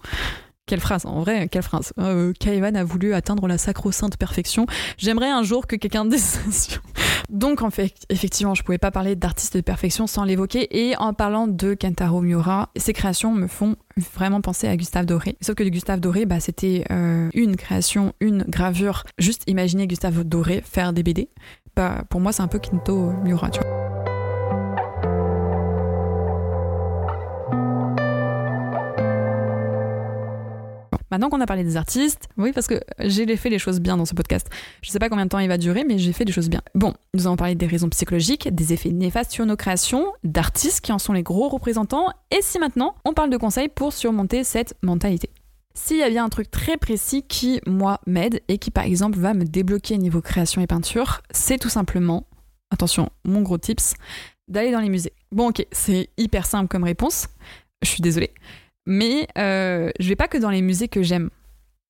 [0.69, 1.93] Quelle phrase, en vrai, quelle phrase.
[1.97, 2.31] Euh,
[2.75, 4.67] a voulu atteindre la sacro-sainte perfection.
[4.99, 6.79] J'aimerais un jour que quelqu'un dise.
[7.31, 10.67] Donc, en fait, effectivement, je pouvais pas parler d'artiste de perfection sans l'évoquer.
[10.79, 15.37] Et en parlant de Kentaro Miura, ses créations me font vraiment penser à Gustave Doré.
[15.41, 19.05] Sauf que Gustave Doré, bah, c'était euh, une création, une gravure.
[19.17, 21.29] Juste imaginer Gustave Doré faire des BD.
[21.75, 23.49] Bah, pour moi, c'est un peu Kento Miura.
[31.11, 34.05] Maintenant qu'on a parlé des artistes, oui, parce que j'ai fait les choses bien dans
[34.05, 34.47] ce podcast.
[34.81, 36.61] Je sais pas combien de temps il va durer, mais j'ai fait des choses bien.
[36.75, 40.91] Bon, nous avons parlé des raisons psychologiques, des effets néfastes sur nos créations, d'artistes qui
[40.91, 44.75] en sont les gros représentants, et si maintenant on parle de conseils pour surmonter cette
[44.83, 45.29] mentalité?
[45.75, 49.17] S'il y a bien un truc très précis qui, moi, m'aide et qui, par exemple,
[49.17, 52.27] va me débloquer niveau création et peinture, c'est tout simplement,
[52.71, 53.93] attention, mon gros tips,
[54.47, 55.13] d'aller dans les musées.
[55.31, 57.27] Bon, ok, c'est hyper simple comme réponse,
[57.81, 58.33] je suis désolée,
[58.89, 61.29] mais euh, je vais pas que dans les musées que j'aime,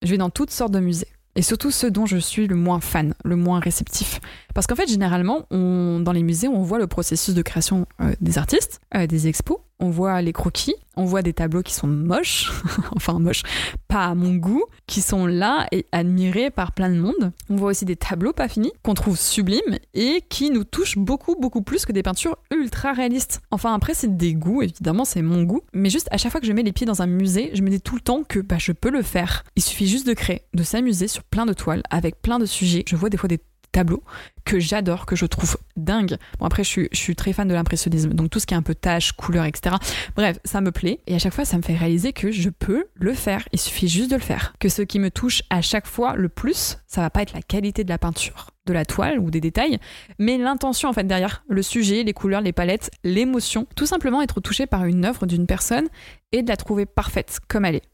[0.03, 1.07] je vais dans toutes sortes de musées.
[1.35, 4.19] Et surtout ceux dont je suis le moins fan, le moins réceptif.
[4.53, 8.37] Parce qu'en fait, généralement, dans les musées, on voit le processus de création euh, des
[8.37, 12.51] artistes, euh, des expos, on voit les croquis, on voit des tableaux qui sont moches,
[12.95, 13.43] enfin moches,
[13.87, 17.31] pas à mon goût, qui sont là et admirés par plein de monde.
[17.49, 21.35] On voit aussi des tableaux pas finis, qu'on trouve sublimes et qui nous touchent beaucoup,
[21.35, 23.41] beaucoup plus que des peintures ultra réalistes.
[23.51, 26.47] Enfin après, c'est des goûts, évidemment, c'est mon goût, mais juste à chaque fois que
[26.47, 28.57] je mets les pieds dans un musée, je me dis tout le temps que bah,
[28.59, 29.43] je peux le faire.
[29.55, 32.83] Il suffit juste de créer, de s'amuser sur plein de toiles, avec plein de sujets.
[32.87, 33.39] Je vois des fois des
[33.71, 34.03] tableaux
[34.45, 36.17] que j'adore, que je trouve dingue.
[36.39, 38.73] Bon, après, je suis, très fan de l'impressionnisme, donc tout ce qui est un peu
[38.73, 39.75] tâche, couleur, etc.
[40.15, 41.01] Bref, ça me plaît.
[41.05, 43.47] Et à chaque fois, ça me fait réaliser que je peux le faire.
[43.53, 44.53] Il suffit juste de le faire.
[44.59, 47.41] Que ce qui me touche à chaque fois le plus, ça va pas être la
[47.41, 49.77] qualité de la peinture, de la toile ou des détails,
[50.17, 53.67] mais l'intention en fait derrière, le sujet, les couleurs, les palettes, l'émotion.
[53.75, 55.87] Tout simplement être touché par une œuvre d'une personne
[56.31, 57.89] et de la trouver parfaite comme elle est.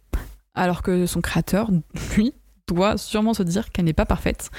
[0.54, 1.70] Alors que son créateur,
[2.16, 2.34] lui,
[2.68, 4.50] doit sûrement se dire qu'elle n'est pas parfaite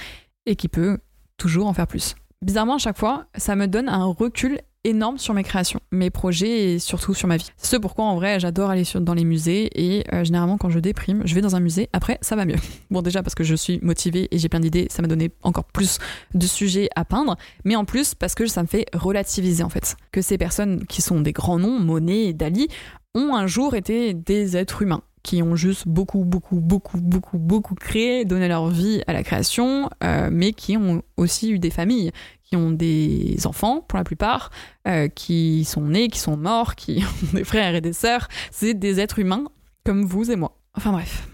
[0.44, 0.98] et qu'il peut
[1.36, 2.14] toujours en faire plus.
[2.42, 6.74] Bizarrement, à chaque fois, ça me donne un recul énorme sur mes créations, mes projets
[6.74, 7.48] et surtout sur ma vie.
[7.56, 10.78] C'est ce pourquoi en vrai j'adore aller dans les musées et euh, généralement quand je
[10.78, 12.56] déprime, je vais dans un musée, après ça va mieux.
[12.90, 15.64] Bon déjà parce que je suis motivée et j'ai plein d'idées, ça m'a donné encore
[15.64, 15.98] plus
[16.34, 19.96] de sujets à peindre, mais en plus parce que ça me fait relativiser en fait.
[20.12, 22.68] Que ces personnes qui sont des grands noms, Monet et Dali,
[23.14, 27.74] ont un jour été des êtres humains qui ont juste beaucoup, beaucoup, beaucoup, beaucoup, beaucoup
[27.74, 32.12] créé, donné leur vie à la création, euh, mais qui ont aussi eu des familles,
[32.44, 34.52] qui ont des enfants pour la plupart,
[34.86, 37.02] euh, qui sont nés, qui sont morts, qui
[37.32, 38.28] ont des frères et des sœurs.
[38.52, 39.46] C'est des êtres humains
[39.84, 40.56] comme vous et moi.
[40.76, 41.26] Enfin bref.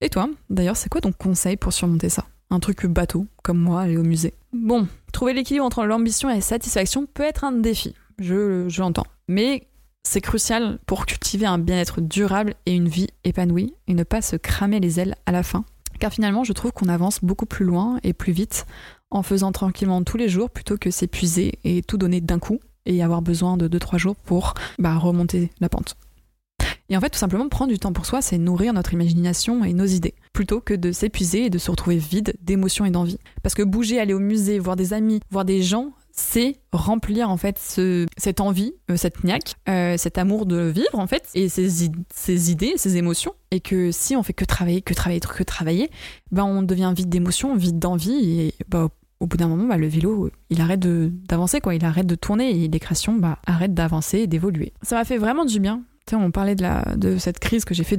[0.00, 2.24] Et toi, d'ailleurs, c'est quoi ton conseil pour surmonter ça?
[2.50, 4.34] Un truc bateau, comme moi, aller au musée?
[4.52, 9.06] Bon, trouver l'équilibre entre l'ambition et la satisfaction peut être un défi, je, je l'entends.
[9.28, 9.68] Mais
[10.06, 14.36] c'est crucial pour cultiver un bien-être durable et une vie épanouie et ne pas se
[14.36, 15.64] cramer les ailes à la fin.
[15.98, 18.66] Car finalement, je trouve qu'on avance beaucoup plus loin et plus vite
[19.10, 23.02] en faisant tranquillement tous les jours plutôt que s'épuiser et tout donner d'un coup et
[23.02, 25.96] avoir besoin de 2-3 jours pour bah, remonter la pente.
[26.88, 29.72] Et en fait, tout simplement, prendre du temps pour soi, c'est nourrir notre imagination et
[29.72, 33.18] nos idées, plutôt que de s'épuiser et de se retrouver vide d'émotions et d'envie.
[33.42, 37.36] Parce que bouger, aller au musée, voir des amis, voir des gens, c'est remplir en
[37.36, 41.48] fait ce, cette envie, euh, cette niaque, euh, cet amour de vivre en fait, et
[41.48, 45.90] ces, idées, ces émotions, et que si on fait que travailler, que travailler, que travailler,
[46.32, 48.88] ben on devient vide d'émotions, vide d'envie, et bah,
[49.20, 52.64] au bout d'un moment, bah, le vélo, il arrête d'avancer, quoi, il arrête de tourner,
[52.64, 54.72] et les créations bah, arrêtent d'avancer et d'évoluer.
[54.82, 55.82] Ça m'a fait vraiment du bien.
[56.12, 57.98] on parlait de, la, de cette crise que j'ai fait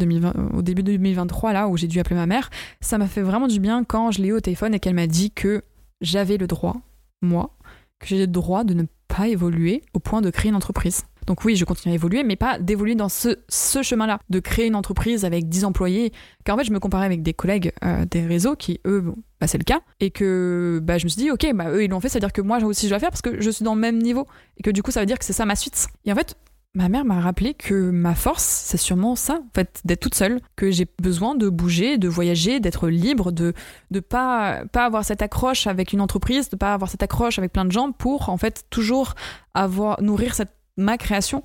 [0.53, 2.49] au début de 2023, là, où j'ai dû appeler ma mère.
[2.81, 5.07] Ça m'a fait vraiment du bien quand je l'ai eu au téléphone et qu'elle m'a
[5.07, 5.61] dit que
[6.01, 6.75] j'avais le droit,
[7.21, 7.56] moi,
[7.99, 11.03] que j'ai le droit de ne pas évoluer au point de créer une entreprise.
[11.27, 14.75] Donc oui, je continue à évoluer, mais pas d'évoluer dans ce, chemin-là, de créer une
[14.75, 16.13] entreprise avec 10 employés.
[16.45, 19.47] Car en fait, je me comparais avec des collègues euh, des réseaux qui, eux, bah,
[19.47, 19.81] c'est le cas.
[19.99, 22.41] Et que bah, je me suis dit, ok, bah, eux, ils l'ont fait, c'est-à-dire que
[22.41, 24.25] moi aussi, je dois faire parce que je suis dans le même niveau.
[24.55, 25.87] Et que du coup, ça veut dire que c'est ça ma suite.
[26.05, 26.37] Et en fait,
[26.77, 30.39] ma mère m'a rappelé que ma force, c'est sûrement ça, en fait, d'être toute seule,
[30.55, 33.53] que j'ai besoin de bouger, de voyager, d'être libre, de
[33.89, 37.51] ne pas, pas avoir cette accroche avec une entreprise, de pas avoir cette accroche avec
[37.51, 39.15] plein de gens pour, en fait, toujours
[39.55, 40.35] avoir, nourrir
[40.77, 41.43] ma création.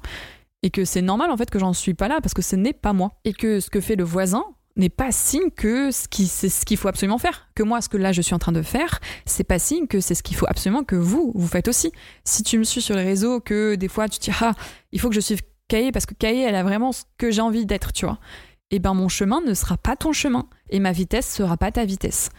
[0.62, 2.74] Et que c'est normal, en fait, que j'en suis pas là, parce que ce n'est
[2.74, 3.12] pas moi.
[3.24, 4.44] Et que ce que fait le voisin,
[4.76, 7.48] n'est pas signe que ce qui c'est ce qu'il faut absolument faire.
[7.54, 10.00] Que moi, ce que là je suis en train de faire, c'est pas signe que
[10.00, 11.92] c'est ce qu'il faut absolument que vous vous faites aussi.
[12.24, 14.54] Si tu me suis sur les réseaux, que des fois tu te dis ah
[14.92, 17.42] il faut que je suive Kaye parce que Kaye elle a vraiment ce que j'ai
[17.42, 18.18] envie d'être, tu vois.
[18.70, 21.84] Eh ben mon chemin ne sera pas ton chemin et ma vitesse sera pas ta
[21.84, 22.30] vitesse.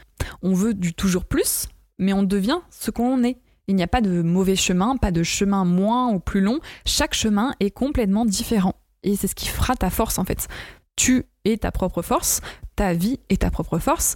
[0.41, 1.67] On veut du toujours plus,
[1.99, 3.37] mais on devient ce qu'on est.
[3.67, 6.59] Il n'y a pas de mauvais chemin, pas de chemin moins ou plus long.
[6.85, 8.75] Chaque chemin est complètement différent.
[9.03, 10.47] Et c'est ce qui fera ta force en fait
[10.95, 12.41] tu es ta propre force,
[12.75, 14.15] ta vie est ta propre force,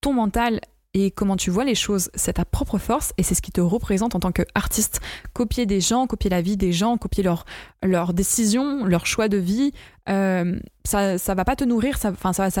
[0.00, 0.60] ton mental
[0.92, 3.60] et comment tu vois les choses, c'est ta propre force et c'est ce qui te
[3.60, 5.00] représente en tant qu'artiste.
[5.32, 7.44] Copier des gens, copier la vie des gens, copier leurs
[7.82, 9.72] leur décisions, leurs choix de vie,
[10.08, 12.12] euh, ça, ça va pas te nourrir, ça,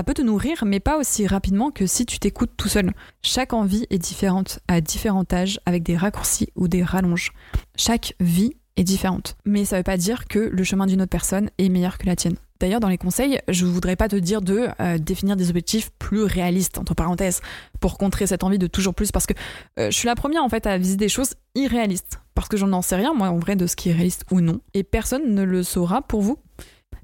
[0.04, 2.92] peut te nourrir, mais pas aussi rapidement que si tu t'écoutes tout seul.
[3.22, 7.32] Chaque envie est différente à différents âges avec des raccourcis ou des rallonges.
[7.76, 9.36] Chaque vie est différente.
[9.44, 12.14] Mais ça veut pas dire que le chemin d'une autre personne est meilleur que la
[12.14, 12.36] tienne.
[12.60, 15.90] D'ailleurs, dans les conseils, je ne voudrais pas te dire de euh, définir des objectifs
[15.98, 17.40] plus réalistes, entre parenthèses,
[17.80, 19.32] pour contrer cette envie de toujours plus, parce que
[19.78, 22.82] euh, je suis la première en fait à viser des choses irréalistes, parce que j'en
[22.82, 25.42] sais rien, moi, en vrai, de ce qui est réaliste ou non, et personne ne
[25.42, 26.36] le saura pour vous.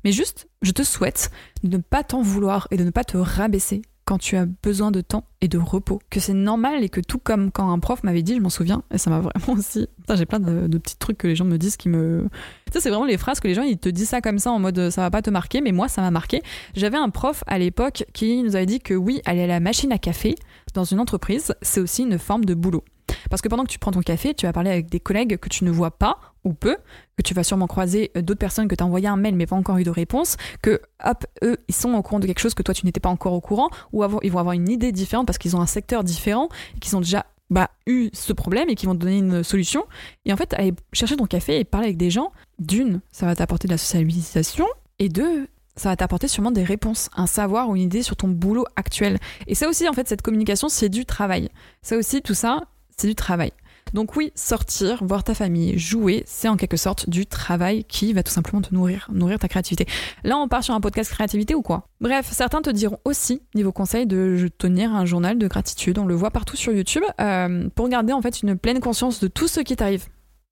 [0.05, 1.31] Mais juste, je te souhaite
[1.65, 4.91] de ne pas t'en vouloir et de ne pas te rabaisser quand tu as besoin
[4.91, 6.01] de temps et de repos.
[6.09, 8.83] Que c'est normal et que tout comme quand un prof m'avait dit, je m'en souviens,
[8.95, 9.89] et ça m'a vraiment aussi.
[10.15, 12.29] J'ai plein de, petits trucs que les gens me disent qui me.
[12.73, 14.59] Ça, c'est vraiment les phrases que les gens ils te disent ça comme ça en
[14.59, 16.43] mode ça va pas te marquer, mais moi ça m'a marqué.
[16.75, 19.93] J'avais un prof à l'époque qui nous avait dit que oui, aller à la machine
[19.93, 20.37] à café
[20.73, 22.85] dans une entreprise, c'est aussi une forme de boulot.
[23.31, 25.49] Parce que pendant que tu prends ton café, tu vas parler avec des collègues que
[25.49, 26.77] tu ne vois pas ou peu,
[27.17, 29.47] que tu vas sûrement croiser euh, d'autres personnes que tu as envoyé un mail mais
[29.47, 32.55] pas encore eu de réponse, que hop, eux, ils sont au courant de quelque chose
[32.55, 35.27] que toi tu n'étais pas encore au courant, ou ils vont avoir une idée différente
[35.27, 38.75] parce qu'ils ont un secteur différent et qu'ils ont déjà bah, eu ce problème et
[38.75, 39.85] qui vont te donner une solution.
[40.25, 43.35] Et en fait, aller chercher ton café et parler avec des gens, d'une, ça va
[43.35, 44.67] t'apporter de la socialisation,
[44.99, 48.29] et deux, ça va t'apporter sûrement des réponses, un savoir ou une idée sur ton
[48.29, 49.19] boulot actuel.
[49.47, 51.51] Et ça aussi, en fait, cette communication, c'est du travail.
[51.83, 52.63] Ça aussi, tout ça,
[52.97, 53.53] c'est du travail.
[53.93, 58.23] Donc oui, sortir, voir ta famille, jouer, c'est en quelque sorte du travail qui va
[58.23, 59.87] tout simplement te nourrir, nourrir ta créativité.
[60.25, 61.89] Là, on part sur un podcast créativité ou quoi?
[62.01, 65.99] Bref, certains te diront aussi, niveau conseil, de tenir un journal de gratitude.
[65.99, 69.29] On le voit partout sur YouTube, euh, pour garder en fait une pleine conscience de
[69.29, 70.07] tout ce qui t'arrive.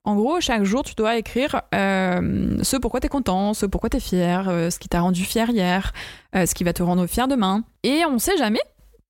[0.05, 4.01] En gros, chaque jour, tu dois écrire euh, ce pourquoi t'es content, ce pourquoi t'es
[4.01, 5.93] fier, euh, ce qui t'a rendu fier hier,
[6.35, 7.64] ce qui va te rendre fier demain.
[7.85, 8.61] Et on sait jamais,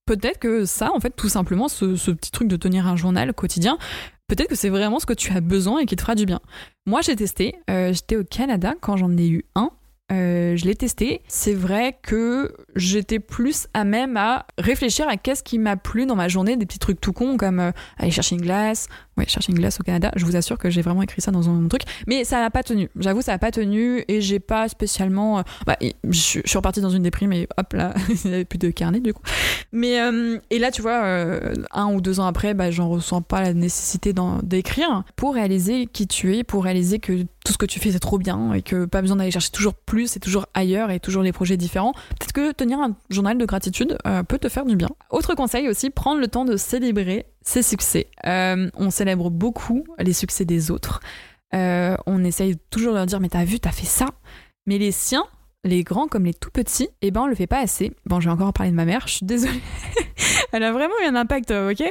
[0.07, 3.79] peut-être que ça, en fait, tout simplement, ce, petit truc de tenir un journal quotidien,
[4.27, 6.41] peut-être que c'est vraiment ce que tu as besoin et qui te fera du bien.
[6.87, 7.55] Moi, j'ai testé.
[7.71, 9.71] Euh, j'étais au Canada quand j'en ai eu un.
[10.13, 11.23] Euh, je l'ai testé.
[11.29, 16.15] C'est vrai que j'étais plus à même à réfléchir à qu'est-ce qui m'a plu dans
[16.15, 19.53] ma journée, des petits trucs tout cons comme euh, aller chercher une glace, Ouais, chercher
[19.53, 20.11] une glace au Canada.
[20.17, 21.83] Je vous assure que j'ai vraiment écrit ça dans un truc.
[22.07, 22.91] Mais ça n'a pas tenu.
[22.99, 25.39] J'avoue, ça n'a pas tenu et j'ai pas spécialement.
[25.39, 25.77] Euh, bah,
[26.09, 29.01] je, suis repartie dans une déprime et hop là, il n'y avait plus de carnet
[29.01, 29.23] du coup.
[29.73, 33.23] Mais euh, et là, tu vois, euh, un ou deux ans après, bah, j'en ressens
[33.23, 34.13] pas la nécessité
[34.43, 38.01] d'écrire pour réaliser qui tu es, pour réaliser que tout ce que tu fais c'est
[38.01, 41.23] trop bien et que pas besoin d'aller chercher toujours plus et toujours ailleurs et toujours
[41.23, 41.93] les projets différents.
[42.35, 43.97] Que tenir un journal de gratitude
[44.29, 44.91] peut te faire du bien.
[45.11, 48.09] Autre conseil aussi, prendre le temps de célébrer ses succès.
[48.27, 51.01] Euh, on célèbre beaucoup les succès des autres.
[51.55, 54.09] Euh, on essaye toujours de leur dire mais t'as vu, t'as fait ça.
[54.67, 55.25] Mais les siens,
[55.63, 57.93] les grands comme les tout petits, eh ben on le fait pas assez.
[58.07, 59.61] Bon, je vais encore parler de ma mère, je suis désolée.
[60.55, 61.83] Elle a vraiment eu un impact, euh, ok?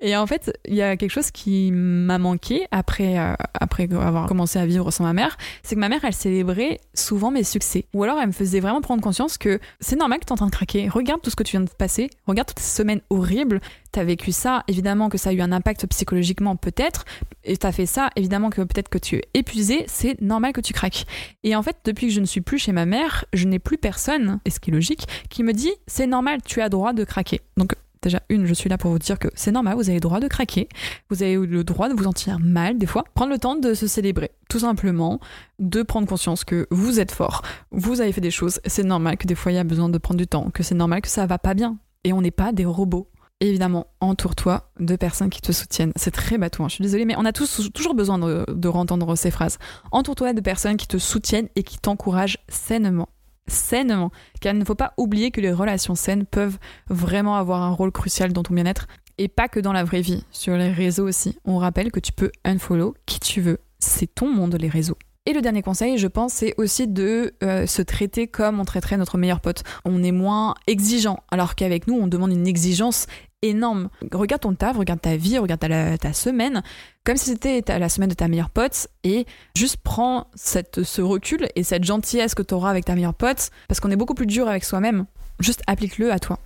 [0.00, 4.26] Et en fait, il y a quelque chose qui m'a manqué après, euh, après avoir
[4.26, 7.84] commencé à vivre sans ma mère, c'est que ma mère, elle célébrait souvent mes succès.
[7.92, 10.36] Ou alors, elle me faisait vraiment prendre conscience que c'est normal que tu es en
[10.36, 10.88] train de craquer.
[10.88, 13.60] Regarde tout ce que tu viens de passer, regarde toutes ces semaines horribles.
[13.92, 17.04] Tu as vécu ça, évidemment que ça a eu un impact psychologiquement peut-être,
[17.44, 20.60] et tu as fait ça, évidemment que peut-être que tu es épuisé, c'est normal que
[20.62, 21.04] tu craques.
[21.42, 23.78] Et en fait, depuis que je ne suis plus chez ma mère, je n'ai plus
[23.78, 27.04] personne, et ce qui est logique, qui me dit c'est normal, tu as droit de
[27.04, 27.40] craquer.
[27.56, 27.74] Donc
[28.08, 30.20] déjà une, je suis là pour vous dire que c'est normal, vous avez le droit
[30.20, 30.68] de craquer,
[31.10, 33.04] vous avez le droit de vous sentir mal des fois.
[33.14, 35.20] Prendre le temps de se célébrer, tout simplement,
[35.58, 39.26] de prendre conscience que vous êtes fort, vous avez fait des choses, c'est normal que
[39.26, 41.26] des fois il y a besoin de prendre du temps, que c'est normal que ça
[41.26, 41.78] va pas bien.
[42.04, 43.10] Et on n'est pas des robots.
[43.40, 45.92] Évidemment, entoure-toi de personnes qui te soutiennent.
[45.94, 46.68] C'est très bateau, hein.
[46.68, 49.58] je suis désolée, mais on a tous toujours besoin de, de entendre ces phrases.
[49.92, 53.08] Entoure-toi de personnes qui te soutiennent et qui t'encouragent sainement.
[53.48, 54.10] Sainement.
[54.40, 57.90] Car il ne faut pas oublier que les relations saines peuvent vraiment avoir un rôle
[57.90, 58.86] crucial dans ton bien-être.
[59.18, 61.38] Et pas que dans la vraie vie, sur les réseaux aussi.
[61.44, 63.58] On rappelle que tu peux unfollow qui tu veux.
[63.80, 64.96] C'est ton monde, les réseaux.
[65.28, 68.96] Et le dernier conseil, je pense, c'est aussi de euh, se traiter comme on traiterait
[68.96, 69.62] notre meilleur pote.
[69.84, 73.06] On est moins exigeant, alors qu'avec nous, on demande une exigence
[73.42, 73.88] énorme.
[74.12, 76.62] Regarde ton taf, regarde ta vie, regarde ta, semaine,
[77.04, 79.26] comme si c'était la semaine de ta meilleure pote, et
[79.56, 83.50] juste prends cette, ce recul et cette gentillesse que tu auras avec ta meilleure pote,
[83.68, 85.06] parce qu'on est beaucoup plus dur avec soi-même.
[85.40, 86.38] Juste applique-le à toi.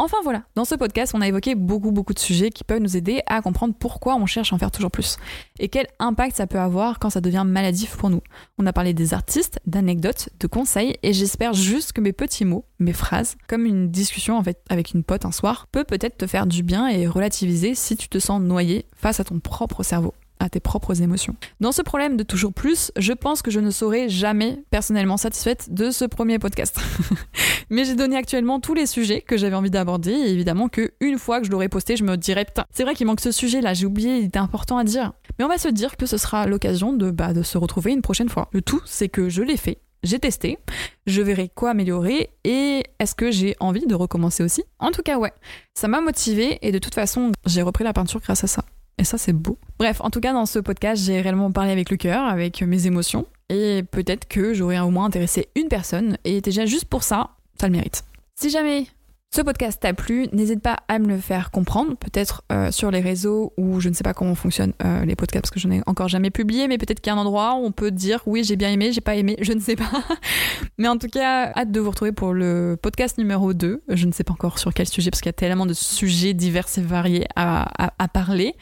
[0.00, 2.96] Enfin voilà, dans ce podcast, on a évoqué beaucoup beaucoup de sujets qui peuvent nous
[2.96, 5.18] aider à comprendre pourquoi on cherche à en faire toujours plus
[5.60, 8.20] et quel impact ça peut avoir quand ça devient maladif pour nous.
[8.58, 12.64] On a parlé des artistes, d'anecdotes, de conseils et j'espère juste que mes petits mots,
[12.80, 16.26] mes phrases, comme une discussion en fait avec une pote un soir, peut peut-être te
[16.26, 20.12] faire du bien et relativiser si tu te sens noyé face à ton propre cerveau
[20.44, 21.34] à tes propres émotions.
[21.60, 25.72] Dans ce problème de toujours plus, je pense que je ne serai jamais personnellement satisfaite
[25.72, 26.78] de ce premier podcast.
[27.70, 31.18] Mais j'ai donné actuellement tous les sujets que j'avais envie d'aborder et évidemment que une
[31.18, 33.62] fois que je l'aurai posté, je me dirai putain, c'est vrai qu'il manque ce sujet
[33.62, 35.12] là, j'ai oublié, il était important à dire.
[35.38, 38.02] Mais on va se dire que ce sera l'occasion de, bah, de se retrouver une
[38.02, 38.48] prochaine fois.
[38.52, 40.58] Le tout, c'est que je l'ai fait, j'ai testé,
[41.06, 44.62] je verrai quoi améliorer et est-ce que j'ai envie de recommencer aussi?
[44.78, 45.32] En tout cas, ouais,
[45.72, 48.64] ça m'a motivé et de toute façon, j'ai repris la peinture grâce à ça.
[48.98, 49.58] Et ça, c'est beau.
[49.78, 52.86] Bref, en tout cas, dans ce podcast, j'ai réellement parlé avec le cœur, avec mes
[52.86, 53.26] émotions.
[53.48, 56.16] Et peut-être que j'aurais au moins intéressé une personne.
[56.24, 57.30] Et déjà, juste pour ça,
[57.60, 58.04] ça le mérite.
[58.36, 58.86] Si jamais
[59.34, 63.00] ce podcast t'a plu, n'hésite pas à me le faire comprendre, peut-être euh, sur les
[63.00, 65.74] réseaux ou je ne sais pas comment fonctionnent euh, les podcasts parce que je n'en
[65.74, 68.20] ai encore jamais publié, mais peut-être qu'il y a un endroit où on peut dire
[68.26, 69.90] oui j'ai bien aimé, j'ai pas aimé, je ne sais pas.
[70.78, 73.82] mais en tout cas, hâte de vous retrouver pour le podcast numéro 2.
[73.88, 76.32] Je ne sais pas encore sur quel sujet parce qu'il y a tellement de sujets
[76.32, 78.54] divers et variés à, à parler.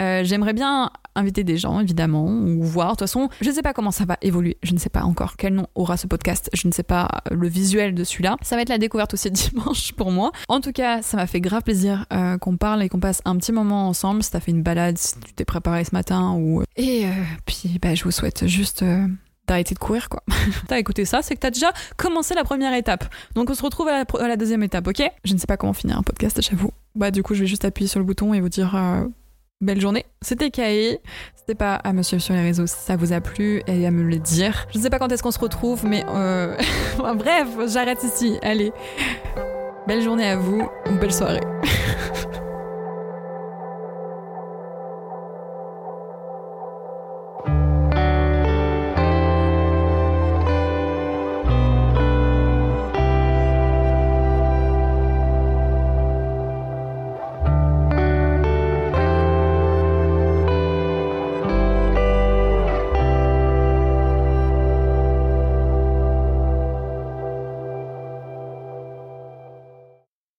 [0.00, 0.90] Euh, j'aimerais bien
[1.20, 2.88] inviter des gens, évidemment, ou voir.
[2.88, 4.58] De toute façon, je ne sais pas comment ça va évoluer.
[4.62, 6.50] Je ne sais pas encore quel nom aura ce podcast.
[6.52, 8.36] Je ne sais pas le visuel de celui-là.
[8.42, 10.32] Ça va être la découverte aussi dimanche pour moi.
[10.48, 13.36] En tout cas, ça m'a fait grave plaisir euh, qu'on parle et qu'on passe un
[13.36, 14.22] petit moment ensemble.
[14.22, 16.62] Si t'as fait une balade, si tu t'es préparé ce matin ou...
[16.76, 17.10] Et euh,
[17.46, 18.84] puis, bah, je vous souhaite juste
[19.50, 20.22] d'arrêter de courir quoi.
[20.68, 23.04] t'as écouté ça, c'est que t'as déjà commencé la première étape.
[23.34, 25.02] Donc on se retrouve à la, deuxième étape, ok?
[25.24, 26.70] Je ne sais pas comment finir un podcast, j'avoue.
[26.94, 28.74] Bah du coup je vais juste appuyer sur le bouton et vous dire
[29.60, 30.06] belle journée.
[30.22, 30.98] C'était Kae.
[31.34, 34.02] C'était pas à monsieur sur les réseaux si ça vous a plu et à me
[34.02, 34.66] le dire.
[34.72, 36.56] Je ne sais pas quand est-ce qu'on se retrouve, mais euh...
[37.16, 38.38] bref, j'arrête ici.
[38.42, 38.72] Allez.
[39.86, 40.68] Belle journée à vous,
[41.00, 41.40] belle soirée.